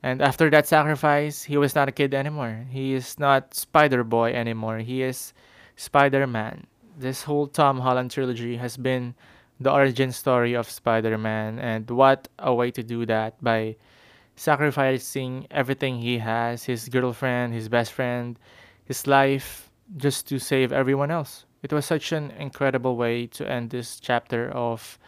And 0.03 0.21
after 0.21 0.51
that 0.51 0.67
sacrifice, 0.67 1.45
he 1.45 1.57
was 1.57 1.75
not 1.75 1.89
a 1.89 1.93
kid 1.93 2.13
anymore. 2.13 2.67
He 2.71 2.93
is 2.93 3.19
not 3.19 3.55
Spider 3.55 4.03
Boy 4.03 4.33
anymore. 4.33 4.79
He 4.79 5.03
is 5.03 5.33
Spider 5.77 6.27
Man. 6.27 6.67
This 6.99 7.23
whole 7.23 7.47
Tom 7.47 7.81
Holland 7.81 8.11
trilogy 8.11 8.57
has 8.57 8.77
been 8.77 9.15
the 9.61 9.73
origin 9.73 10.11
story 10.13 10.55
of 10.55 10.69
Spider 10.69 11.17
Man, 11.17 11.59
and 11.59 11.89
what 11.91 12.29
a 12.39 12.53
way 12.53 12.71
to 12.73 12.83
do 12.83 13.07
that 13.07 13.43
by 13.43 13.77
sacrificing 14.37 15.47
everything 15.51 15.99
he 15.99 16.19
has 16.19 16.65
his 16.65 16.89
girlfriend, 16.89 17.55
his 17.55 17.69
best 17.69 17.93
friend, 17.93 18.39
his 18.85 19.07
life 19.07 19.71
just 19.97 20.27
to 20.29 20.39
save 20.39 20.73
everyone 20.73 21.11
else. 21.11 21.45
It 21.63 21.73
was 21.73 21.87
such 21.87 22.13
an 22.13 22.33
incredible 22.33 22.97
way 22.97 23.27
to 23.29 23.49
end 23.49 23.71
this 23.71 24.01
chapter 24.01 24.51
of 24.51 24.99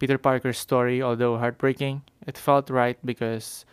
Peter 0.00 0.16
Parker's 0.16 0.58
story, 0.58 1.02
although 1.02 1.36
heartbreaking. 1.36 2.02
It 2.26 2.38
felt 2.38 2.70
right 2.70 2.98
because 3.04 3.66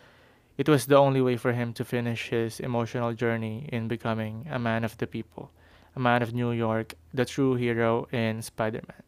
it 0.58 0.68
was 0.68 0.84
the 0.84 0.96
only 0.96 1.22
way 1.22 1.38
for 1.38 1.52
him 1.52 1.72
to 1.72 1.84
finish 1.84 2.28
his 2.28 2.60
emotional 2.60 3.14
journey 3.14 3.66
in 3.72 3.88
becoming 3.88 4.46
a 4.50 4.58
man 4.58 4.84
of 4.84 4.96
the 4.98 5.06
people, 5.06 5.50
a 5.96 6.00
man 6.00 6.22
of 6.22 6.34
New 6.34 6.52
York, 6.52 6.94
the 7.14 7.24
true 7.24 7.54
hero 7.54 8.06
in 8.12 8.42
Spider 8.42 8.82
Man. 8.86 9.02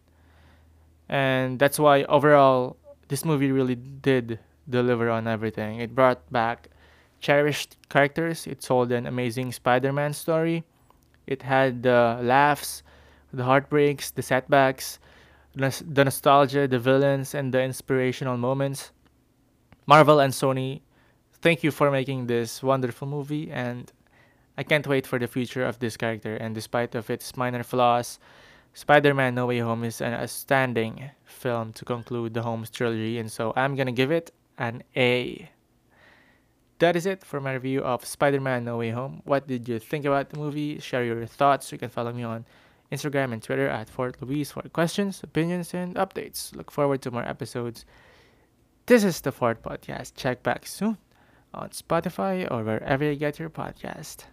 And 1.10 1.58
that's 1.58 1.78
why 1.78 2.04
overall, 2.04 2.78
this 3.08 3.24
movie 3.24 3.52
really 3.52 3.74
did 3.74 4.38
deliver 4.70 5.10
on 5.10 5.28
everything. 5.28 5.80
It 5.80 5.94
brought 5.94 6.24
back 6.32 6.70
cherished 7.20 7.76
characters, 7.90 8.46
it 8.46 8.62
told 8.62 8.90
an 8.92 9.06
amazing 9.06 9.52
Spider 9.52 9.92
Man 9.92 10.14
story, 10.14 10.64
it 11.26 11.42
had 11.42 11.82
the 11.82 12.18
laughs, 12.22 12.82
the 13.30 13.44
heartbreaks, 13.44 14.10
the 14.10 14.22
setbacks, 14.22 14.98
the 15.60 16.04
nostalgia, 16.04 16.66
the 16.66 16.78
villains, 16.78 17.34
and 17.34 17.52
the 17.52 17.62
inspirational 17.62 18.36
moments. 18.36 18.92
Marvel 19.86 20.20
and 20.20 20.32
Sony, 20.32 20.82
thank 21.42 21.62
you 21.62 21.70
for 21.70 21.90
making 21.90 22.26
this 22.26 22.62
wonderful 22.62 23.08
movie, 23.08 23.50
and 23.50 23.92
I 24.56 24.62
can't 24.62 24.86
wait 24.86 25.06
for 25.06 25.18
the 25.18 25.26
future 25.26 25.64
of 25.64 25.78
this 25.78 25.96
character. 25.96 26.36
And 26.36 26.54
despite 26.54 26.94
of 26.94 27.10
its 27.10 27.36
minor 27.36 27.62
flaws, 27.62 28.18
Spider-Man: 28.74 29.34
No 29.34 29.46
Way 29.46 29.58
Home 29.58 29.84
is 29.84 30.00
an 30.00 30.14
outstanding 30.14 31.10
film 31.24 31.72
to 31.72 31.84
conclude 31.84 32.34
the 32.34 32.42
Holmes 32.42 32.70
trilogy, 32.70 33.18
and 33.18 33.30
so 33.30 33.52
I'm 33.56 33.74
gonna 33.74 33.92
give 33.92 34.12
it 34.12 34.30
an 34.58 34.82
A. 34.96 35.50
That 36.78 36.94
is 36.94 37.04
it 37.04 37.24
for 37.24 37.40
my 37.40 37.54
review 37.54 37.82
of 37.82 38.04
Spider-Man: 38.04 38.64
No 38.64 38.78
Way 38.78 38.90
Home. 38.90 39.22
What 39.24 39.48
did 39.48 39.68
you 39.68 39.78
think 39.78 40.04
about 40.04 40.30
the 40.30 40.38
movie? 40.38 40.78
Share 40.78 41.04
your 41.04 41.26
thoughts. 41.26 41.72
You 41.72 41.78
can 41.78 41.90
follow 41.90 42.12
me 42.12 42.22
on 42.22 42.44
Instagram 42.92 43.32
and 43.32 43.42
Twitter 43.42 43.68
at 43.68 43.88
Fourth 43.88 44.20
Luis 44.20 44.50
for 44.50 44.62
questions, 44.62 45.20
opinions, 45.22 45.72
and 45.74 45.94
updates. 45.94 46.54
Look 46.54 46.70
forward 46.70 47.02
to 47.02 47.10
more 47.10 47.26
episodes. 47.26 47.84
This 48.86 49.04
is 49.04 49.20
the 49.20 49.32
Fourth 49.32 49.62
Podcast. 49.62 50.14
Check 50.16 50.42
back 50.42 50.66
soon 50.66 50.98
on 51.54 51.70
Spotify 51.70 52.50
or 52.50 52.64
wherever 52.64 53.04
you 53.04 53.16
get 53.16 53.38
your 53.38 53.50
podcast. 53.50 54.24